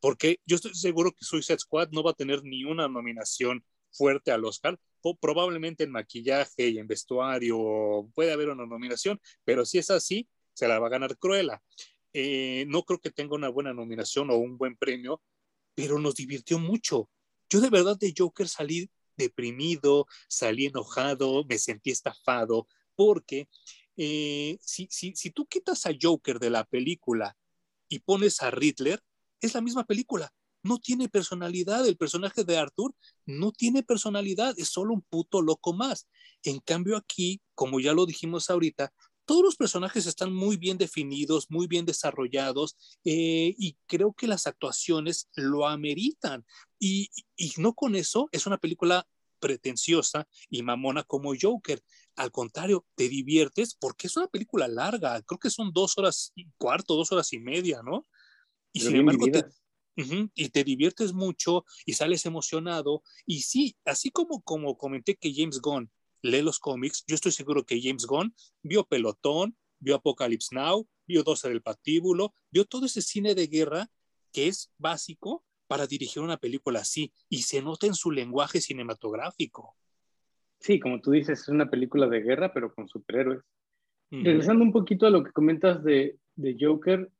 [0.00, 4.32] Porque yo estoy seguro que Suicide Squad no va a tener ni una nominación fuerte
[4.32, 9.78] al Oscar, o probablemente en maquillaje y en vestuario puede haber una nominación, pero si
[9.78, 11.62] es así, se la va a ganar Cruella.
[12.12, 15.22] Eh, no creo que tenga una buena nominación o un buen premio,
[15.74, 17.08] pero nos divirtió mucho.
[17.48, 23.48] Yo de verdad de Joker salí deprimido, salí enojado, me sentí estafado, porque
[23.96, 27.36] eh, si, si, si tú quitas a Joker de la película
[27.92, 29.02] y pones a Riddler,
[29.40, 30.32] es la misma película.
[30.62, 31.86] No tiene personalidad.
[31.86, 32.94] El personaje de Arthur
[33.26, 34.54] no tiene personalidad.
[34.56, 36.08] Es solo un puto loco más.
[36.42, 38.92] En cambio aquí, como ya lo dijimos ahorita,
[39.26, 44.46] todos los personajes están muy bien definidos, muy bien desarrollados eh, y creo que las
[44.46, 46.44] actuaciones lo ameritan.
[46.78, 49.06] Y, y, no con eso, es una película
[49.42, 51.82] pretenciosa y mamona como Joker.
[52.16, 56.48] Al contrario, te diviertes porque es una película larga, creo que son dos horas y
[56.56, 58.06] cuarto, dos horas y media, ¿no?
[58.72, 59.44] Y sin embargo, te,
[60.34, 63.02] y te diviertes mucho y sales emocionado.
[63.26, 65.90] Y sí, así como, como comenté que James Gunn
[66.22, 71.24] lee los cómics, yo estoy seguro que James Gunn vio Pelotón, vio Apocalypse Now, vio
[71.24, 73.90] 12 del Patíbulo, vio todo ese cine de guerra
[74.32, 79.74] que es básico para dirigir una película así y se nota en su lenguaje cinematográfico.
[80.60, 83.40] Sí, como tú dices, es una película de guerra, pero con superhéroes.
[84.10, 87.10] Regresando un poquito a lo que comentas de, de Joker,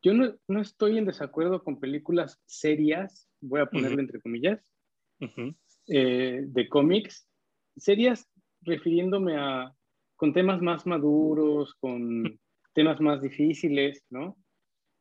[0.00, 4.60] yo no, no, estoy en desacuerdo con películas serias, voy a ponerlo entre comillas,
[5.88, 7.26] eh, de cómics,
[7.76, 8.28] serias
[8.60, 9.74] refiriéndome a
[10.14, 12.38] con temas más maduros, con
[12.74, 14.36] temas más difíciles, ¿no?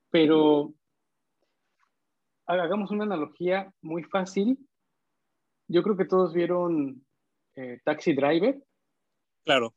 [0.09, 0.73] Pero
[2.59, 4.57] hagamos una analogía muy fácil.
[5.67, 7.05] Yo creo que todos vieron
[7.55, 8.61] eh, Taxi Driver.
[9.45, 9.73] Claro.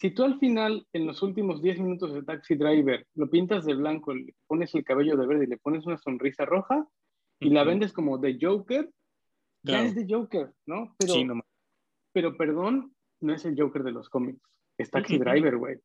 [0.00, 3.74] Si tú al final, en los últimos 10 minutos de Taxi Driver, lo pintas de
[3.74, 6.86] blanco, le pones el cabello de verde y le pones una sonrisa roja
[7.40, 8.88] y la vendes como de Joker,
[9.64, 10.94] ya es de Joker, ¿no?
[10.98, 11.40] Pero, sí, no.
[12.12, 14.40] pero perdón, no es el Joker de los cómics,
[14.78, 15.78] es Taxi Driver, güey.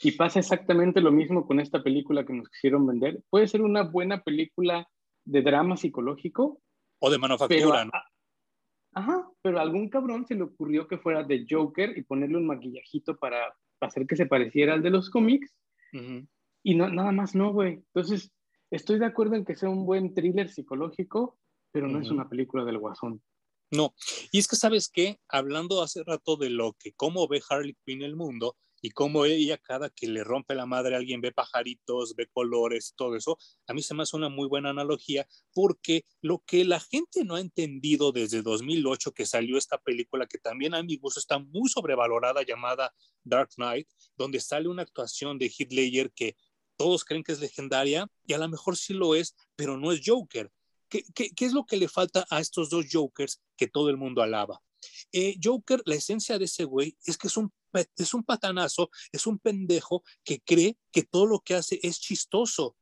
[0.00, 3.20] Y pasa exactamente lo mismo con esta película que nos quisieron vender.
[3.28, 4.88] Puede ser una buena película
[5.28, 6.60] de drama psicológico.
[7.00, 7.92] O de manufactura, ¿no?
[8.94, 12.46] Ajá, pero a algún cabrón se le ocurrió que fuera de Joker y ponerle un
[12.46, 15.54] maquillajito para hacer que se pareciera al de los cómics.
[16.62, 17.74] Y no, nada más no, güey.
[17.74, 18.32] Entonces,
[18.70, 21.38] estoy de acuerdo en que sea un buen thriller psicológico,
[21.70, 23.22] pero no es una película del guasón.
[23.70, 23.94] No,
[24.32, 28.02] y es que sabes qué, hablando hace rato de lo que, cómo ve Harley Quinn
[28.02, 32.14] el mundo y cómo ella cada que le rompe la madre a alguien ve pajaritos,
[32.14, 36.42] ve colores, todo eso, a mí se me hace una muy buena analogía porque lo
[36.46, 40.82] que la gente no ha entendido desde 2008 que salió esta película que también a
[40.82, 46.12] mi gusto está muy sobrevalorada llamada Dark Knight, donde sale una actuación de Heath Ledger
[46.12, 46.36] que
[46.76, 50.00] todos creen que es legendaria y a lo mejor sí lo es, pero no es
[50.04, 50.50] Joker.
[50.88, 51.04] ¿Qué,
[51.38, 54.62] es lo que le falta a estos dos Jokers que todo el mundo alaba?
[55.12, 57.52] Eh, Joker, la esencia de ese güey es que es un,
[57.96, 62.76] es un patanazo, es un pendejo que cree que todo lo que hace es chistoso.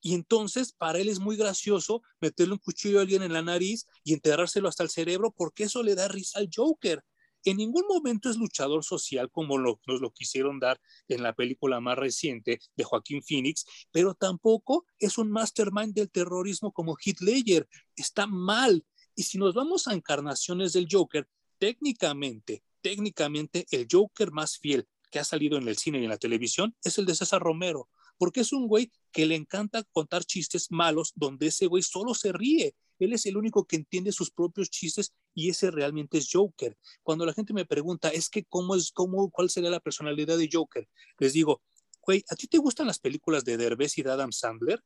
[0.00, 3.86] Y entonces para él es muy gracioso meterle un cuchillo a alguien en la nariz
[4.04, 7.04] y enterrárselo hasta el cerebro porque eso le da risa al Joker
[7.44, 11.80] en ningún momento es luchador social como lo, nos lo quisieron dar en la película
[11.80, 17.68] más reciente de Joaquín Phoenix, pero tampoco es un mastermind del terrorismo como Ledger.
[17.96, 18.84] Está mal.
[19.14, 21.28] Y si nos vamos a encarnaciones del Joker,
[21.58, 26.16] técnicamente, técnicamente el Joker más fiel que ha salido en el cine y en la
[26.16, 30.70] televisión es el de César Romero, porque es un güey que le encanta contar chistes
[30.70, 34.70] malos donde ese güey solo se ríe él es el único que entiende sus propios
[34.70, 36.76] chistes y ese realmente es Joker.
[37.02, 40.48] Cuando la gente me pregunta, es que cómo es, cómo, cuál sería la personalidad de
[40.52, 41.62] Joker, les digo,
[42.02, 44.82] güey, ¿a ti te gustan las películas de Derbez y de Adam Sandler?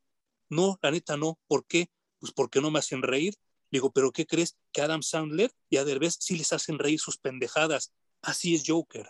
[0.49, 1.39] No, la neta no.
[1.47, 1.87] ¿Por qué?
[2.19, 3.33] Pues porque no me hacen reír.
[3.73, 4.55] Digo, ¿pero qué crees?
[4.71, 7.91] Que Adam Sandler y a Derbez sí les hacen reír sus pendejadas.
[8.21, 9.07] Así es Joker.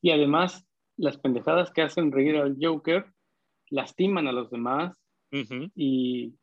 [0.00, 0.64] Y además,
[0.96, 3.12] las pendejadas que hacen reír al Joker
[3.68, 4.96] lastiman a los demás
[5.74, 6.34] y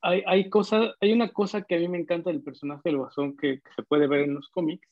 [0.00, 0.50] hay, hay,
[1.00, 4.08] hay una cosa que a mí me encanta del personaje del Guasón que, se puede
[4.08, 4.88] ver en los cómics,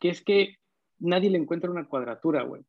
[0.00, 0.56] que es que
[0.98, 2.64] nadie le encuentra una cuadratura, güey.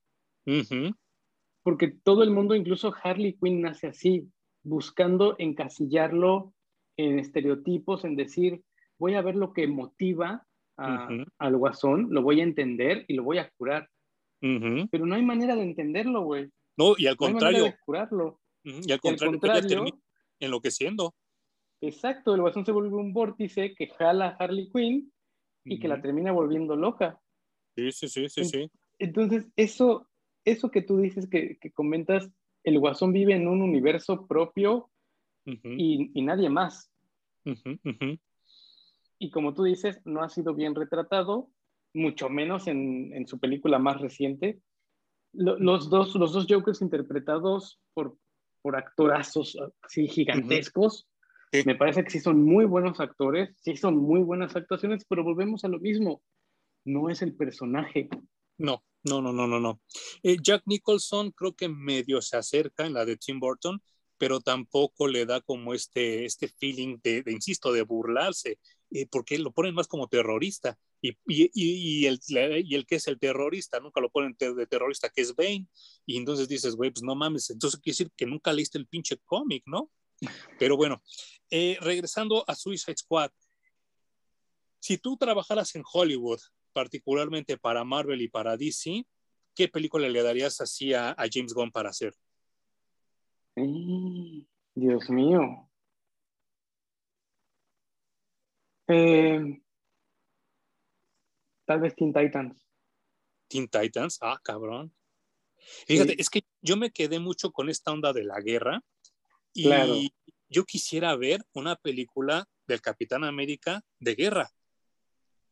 [1.64, 4.30] Porque todo el mundo, incluso Harley Quinn, nace así,
[4.62, 6.54] buscando encasillarlo
[6.98, 8.64] en estereotipos, en decir,
[8.98, 10.46] voy a ver lo que motiva
[10.78, 13.90] al guasón, lo voy a entender y lo voy a curar.
[14.40, 16.50] Pero no hay manera de entenderlo, güey.
[16.78, 17.64] No, y al contrario.
[17.64, 18.40] de curarlo.
[18.64, 20.02] Y al contrario, y al contrario
[20.40, 21.16] enloqueciendo.
[21.82, 25.12] Exacto, el guasón se vuelve un vórtice que jala a Harley Quinn
[25.64, 27.20] y que la termina volviendo loca.
[27.76, 28.72] Sí, sí, sí, sí, sí.
[29.00, 30.08] Entonces, eso,
[30.46, 32.30] eso que tú dices que, comentas,
[32.64, 34.90] el guasón vive en un universo propio
[35.46, 36.92] y, nadie más.
[39.20, 41.50] Y como tú dices, no ha sido bien retratado,
[41.94, 44.60] mucho menos en, su película más reciente.
[45.34, 48.18] los, dos, los dos Jokers interpretados por,
[48.62, 51.08] por actorazos así gigantescos,
[51.64, 55.64] me parece que sí son muy buenos actores, sí son muy buenas actuaciones, pero volvemos
[55.64, 56.22] a lo mismo.
[56.84, 58.10] No es el personaje.
[58.58, 59.82] No, no, no, no, no, no.
[60.24, 63.82] Eh, Jack Nicholson creo que medio se acerca en la de Tim Burton,
[64.18, 68.60] pero tampoco le da como este, este feeling de, insisto, de burlarse,
[68.92, 70.78] eh, porque lo ponen más como terrorista.
[71.02, 75.10] Y, y, y, el, y, el, que es el terrorista, nunca lo ponen de terrorista,
[75.10, 75.68] que es Bane.
[76.06, 79.18] Y entonces dices, güey, pues no mames, entonces quiere decir que nunca leíste el pinche
[79.26, 79.92] cómic, ¿no?
[80.58, 81.04] Pero bueno,
[81.50, 83.32] eh, regresando a Suicide Squad,
[84.80, 86.40] Si tú trabajaras en Hollywood,
[86.72, 89.04] particularmente para Marvel y para DC,
[89.56, 92.14] ¿qué película le darías así a, a James Gunn para hacer?
[93.56, 95.70] Dios mío.
[98.88, 99.62] Eh,
[101.66, 102.68] tal vez Teen Titans.
[103.48, 104.94] Teen Titans, ah, cabrón.
[105.88, 108.84] Fíjate, es que yo me quedé mucho con esta onda de la guerra
[109.54, 110.12] y
[110.50, 114.52] yo quisiera ver una película del Capitán América de guerra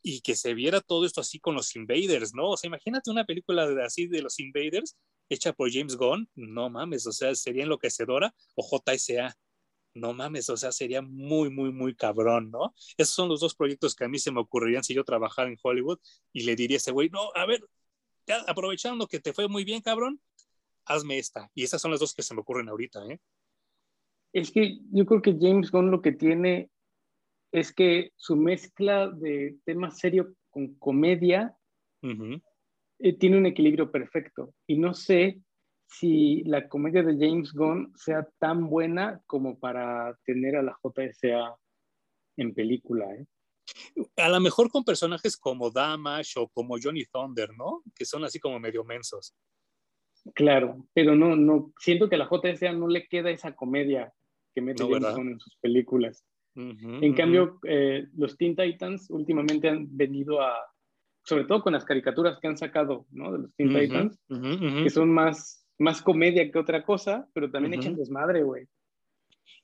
[0.01, 2.49] y que se viera todo esto así con los invaders, ¿no?
[2.49, 4.97] O sea, imagínate una película de, así de los invaders
[5.29, 9.35] hecha por James Gunn, no mames, o sea, sería enloquecedora o JSA,
[9.95, 12.73] no mames, o sea, sería muy, muy, muy cabrón, ¿no?
[12.97, 15.57] Esos son los dos proyectos que a mí se me ocurrirían si yo trabajara en
[15.61, 15.99] Hollywood
[16.31, 17.63] y le diría a ese güey, no, a ver,
[18.25, 20.19] ya aprovechando que te fue muy bien, cabrón,
[20.85, 21.49] hazme esta.
[21.53, 23.19] Y esas son las dos que se me ocurren ahorita, ¿eh?
[24.33, 26.71] Es que yo creo que James Gunn lo que tiene
[27.51, 31.55] es que su mezcla de temas serio con comedia
[33.03, 34.53] eh, tiene un equilibrio perfecto.
[34.65, 35.41] Y no sé
[35.85, 41.53] si la comedia de James Gunn sea tan buena como para tener a la JSA
[42.37, 43.13] en película.
[43.13, 43.25] ¿eh?
[44.15, 47.83] A lo mejor con personajes como Damash o como Johnny Thunder, ¿no?
[47.93, 49.35] Que son así como medio mensos.
[50.33, 54.13] Claro, pero no, no, siento que a la JSA no le queda esa comedia
[54.55, 56.23] que mete James Gunn en sus películas.
[56.55, 60.55] en cambio, eh, los Teen Titans últimamente han venido a,
[61.23, 63.31] sobre todo con las caricaturas que han sacado, ¿no?
[63.31, 64.19] De los Teen Titans,
[64.83, 68.67] que son más, más comedia que otra cosa, pero también echan desmadre, güey.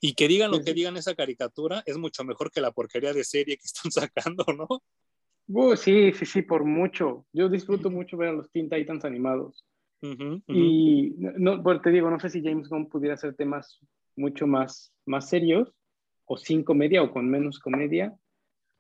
[0.02, 3.24] Y que digan lo que digan esa caricatura es mucho mejor que la porquería de
[3.24, 4.68] serie que están sacando, ¿no?
[5.48, 7.26] Uh, sí, sí, sí, por mucho.
[7.34, 9.66] Yo disfruto mucho ver a los Teen Titans animados.
[10.02, 13.80] Y no, pues te digo, no sé si James Gunn pudiera hacer temas
[14.16, 15.74] mucho más, más serios,
[16.24, 18.16] o sin comedia, o con menos comedia.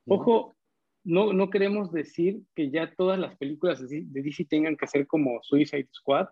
[0.05, 0.55] Ojo,
[1.03, 5.39] no, no queremos decir que ya todas las películas de DC tengan que ser como
[5.41, 6.27] Suicide Squad.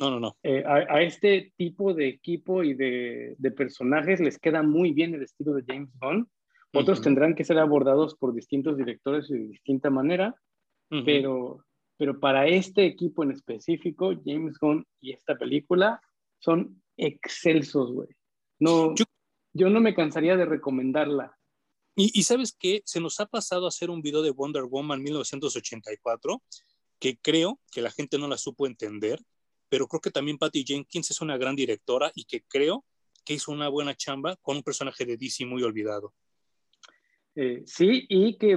[0.00, 0.36] No, no, no.
[0.42, 5.22] Eh, a, este tipo de equipo y de, de, personajes les queda muy bien el
[5.22, 6.28] estilo de James Gunn.
[6.72, 10.34] Otros tendrán que ser abordados por distintos directores y de distinta manera,
[11.04, 11.64] pero,
[11.96, 16.00] pero para este equipo en específico, James Gunn y esta película
[16.38, 18.08] son excelsos, güey.
[18.60, 19.04] No, yo,
[19.54, 21.37] yo no me cansaría de recomendarla.
[22.00, 26.40] Y, sabes que se nos ha pasado a hacer un video de Wonder Woman 1984,
[27.00, 29.20] que creo que la gente no la supo entender,
[29.68, 32.84] pero creo que también Patty Jenkins es una gran directora y que creo
[33.24, 36.14] que hizo una buena chamba con un personaje de DC muy olvidado.
[37.34, 38.52] Eh, sí, y que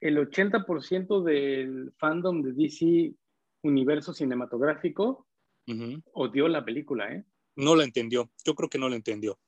[0.00, 3.14] el 80% del fandom de DC
[3.62, 5.26] universo cinematográfico
[6.12, 7.24] odió la película, ¿eh?
[7.56, 9.38] No la entendió, yo creo que no la entendió.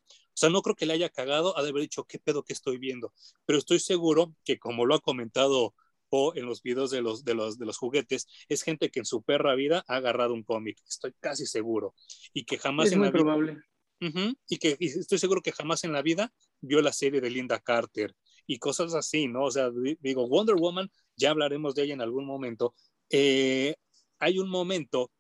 [0.40, 2.54] O sea, no creo que le haya cagado, ha de haber dicho, ¿qué pedo que
[2.54, 3.12] estoy viendo?
[3.44, 5.74] Pero estoy seguro que, como lo ha comentado
[6.08, 9.04] o en los videos de los, de, los, de los juguetes, es gente que en
[9.04, 11.94] su perra vida ha agarrado un cómic, estoy casi seguro.
[12.32, 13.58] Y que jamás es en muy la probable.
[14.00, 14.34] vida...
[14.48, 16.32] y que estoy seguro que jamás en la vida
[16.62, 18.16] vio la serie de Linda Carter
[18.46, 19.44] y cosas así, ¿no?
[19.44, 19.68] O sea,
[20.00, 22.74] digo, Wonder Woman, ya hablaremos de ella en algún momento.
[23.10, 23.74] Eh,
[24.18, 25.10] hay un momento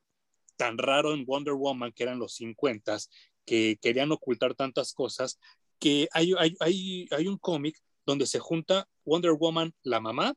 [0.60, 2.98] tan raro en Wonder Woman que eran los 50
[3.44, 5.38] que querían ocultar tantas cosas,
[5.78, 10.34] que hay, hay, hay, un cómic donde se junta Wonder Woman, la mamá,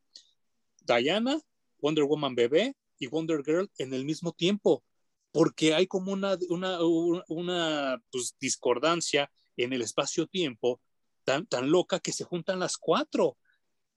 [0.81, 1.39] Diana,
[1.79, 4.83] Wonder Woman bebé y Wonder Girl en el mismo tiempo,
[5.31, 6.79] porque hay como una, una,
[7.27, 10.79] una pues, discordancia en el espacio-tiempo
[11.25, 13.37] tan, tan loca que se juntan las cuatro.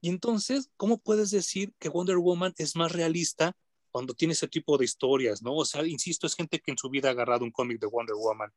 [0.01, 3.57] Y entonces, ¿cómo puedes decir que Wonder Woman es más realista
[3.91, 5.55] cuando tiene ese tipo de historias, ¿no?
[5.55, 8.17] O sea, insisto, es gente que en su vida ha agarrado un cómic de Wonder
[8.17, 8.53] Woman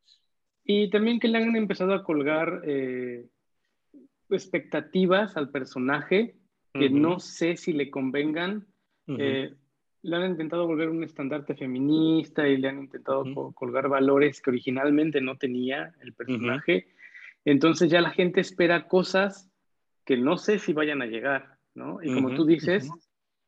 [0.72, 3.26] y también que le han empezado a colgar eh,
[4.30, 6.36] expectativas al personaje
[6.76, 8.68] que no sé si le convengan.
[9.08, 9.52] Eh,
[10.04, 13.24] le han intentado volver un estandarte feminista y le han intentado
[13.56, 16.90] colgar valores que originalmente no tenía el personaje.
[17.46, 19.50] Entonces ya la gente espera cosas
[20.06, 21.98] que no sé si vayan a llegar, ¿no?
[22.04, 22.92] Y como tú dices,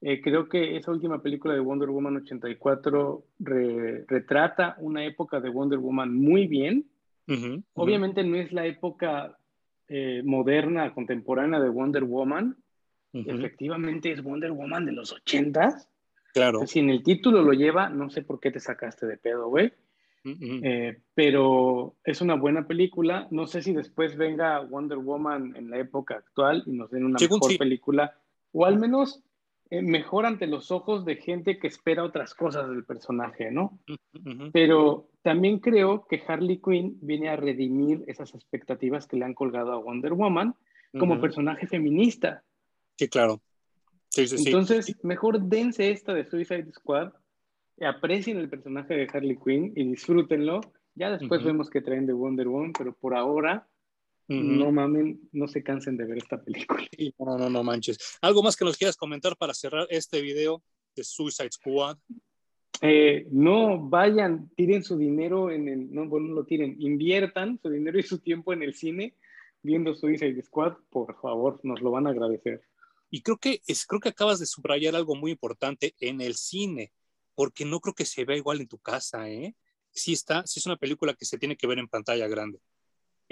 [0.02, 5.78] eh, creo que esa última película de Wonder Woman 84 retrata una época de Wonder
[5.78, 6.88] Woman muy bien
[7.74, 9.38] Obviamente no es la época
[9.88, 12.58] eh, moderna, contemporánea de Wonder Woman.
[13.14, 15.90] Efectivamente es Wonder Woman de los ochentas.
[16.34, 16.66] Claro.
[16.66, 19.74] Si en el título lo lleva, no sé por qué te sacaste de pedo, güey.
[20.24, 23.28] Eh, pero es una buena película.
[23.32, 27.18] No sé si después venga Wonder Woman en la época actual y nos den una
[27.20, 28.16] mejor película.
[28.54, 29.24] O al menos
[29.72, 33.80] mejor ante los ojos de gente que espera otras cosas del personaje, ¿no?
[34.52, 39.72] Pero también creo que Harley Quinn viene a redimir esas expectativas que le han colgado
[39.72, 40.56] a Wonder Woman
[41.00, 42.44] como personaje feminista.
[42.98, 43.42] Sí, claro.
[44.18, 47.14] Entonces, mejor dense esta de Suicide Squad,
[47.80, 50.60] aprecien el personaje de Harley Quinn y disfrútenlo.
[50.96, 53.70] Ya después vemos que traen de Wonder Woman, pero por ahora
[54.28, 56.88] no mamen, no se cansen de ver esta película.
[57.20, 57.98] No, no, no manches.
[58.22, 60.64] ¿Algo más que nos quieras comentar para cerrar este video
[60.96, 61.98] de Suicide Squad?
[62.82, 67.70] Eh, no vayan, tiren su dinero en el, no, bueno, no lo tiren, inviertan su
[67.70, 69.16] dinero y su tiempo en el cine
[69.64, 72.64] viendo Suicide Squad, por favor, nos lo van a agradecer.
[73.10, 76.92] Y creo que, es, creo que acabas de subrayar algo muy importante en el cine,
[77.36, 79.56] porque no creo que se vea igual en tu casa, ¿eh?
[79.92, 82.60] Sí está, sí es una película que se tiene que ver en pantalla grande.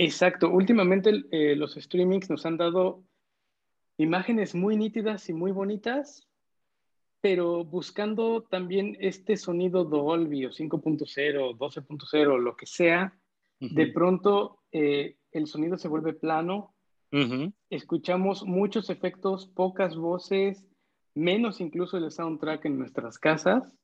[0.01, 3.03] Exacto, últimamente eh, los streamings nos han dado
[3.97, 6.25] imágenes muy nítidas y muy bonitas,
[7.19, 13.19] pero buscando también este sonido Dolby o 5.0, 12.0, lo que sea,
[13.59, 16.73] de pronto eh, el sonido se vuelve plano,
[17.69, 20.65] escuchamos muchos efectos, pocas voces,
[21.13, 23.75] menos incluso el soundtrack en nuestras casas,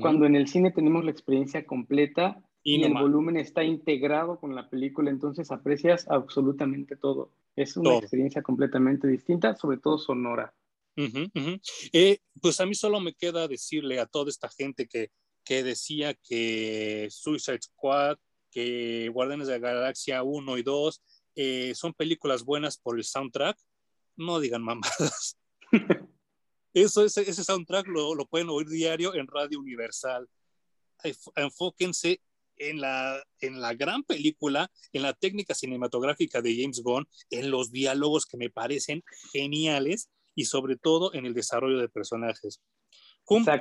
[0.00, 4.68] cuando en el cine tenemos la experiencia completa y, el volumen está integrado con la
[4.70, 7.32] película, entonces aprecias absolutamente todo.
[7.56, 10.54] Es una experiencia completamente distinta, sobre todo sonora.
[11.92, 15.10] Eh, pues a mí solo me queda decirle a toda esta gente que,
[15.44, 18.18] que decía que Suicide Squad
[18.52, 21.02] que Guardianes de la Galaxia 1 y 2
[21.34, 23.58] eh, son películas buenas por el soundtrack,
[24.16, 25.36] no digan mamadas.
[26.74, 30.26] Eso, ese, ese soundtrack lo, lo, pueden oír diario en Radio Universal.
[31.36, 32.22] Enfóquense
[32.70, 37.70] en la, en la gran película, en la técnica cinematográfica de James Bond, en los
[37.70, 39.02] diálogos que me parecen
[39.32, 42.62] geniales y sobre todo en el desarrollo de personajes.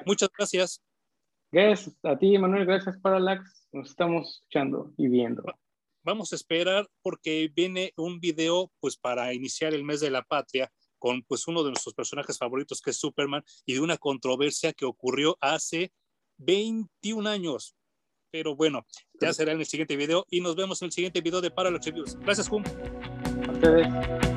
[0.06, 0.82] muchas gracias.
[1.52, 2.66] Gracias a ti, Manuel.
[2.66, 3.68] Gracias, Parallax.
[3.74, 5.44] Nos estamos escuchando y viendo.
[6.04, 10.72] Vamos a esperar porque viene un video pues para iniciar el mes de la patria
[10.98, 14.86] con pues uno de nuestros personajes favoritos que es Superman y de una controversia que
[14.86, 15.92] ocurrió hace
[16.38, 17.76] 21 años.
[18.32, 18.86] Pero bueno,
[19.20, 21.86] ya será en el siguiente video y nos vemos en el siguiente video de Parallax
[21.86, 22.18] Reviews.
[22.20, 22.64] Gracias, Jum.
[23.48, 24.31] A ustedes.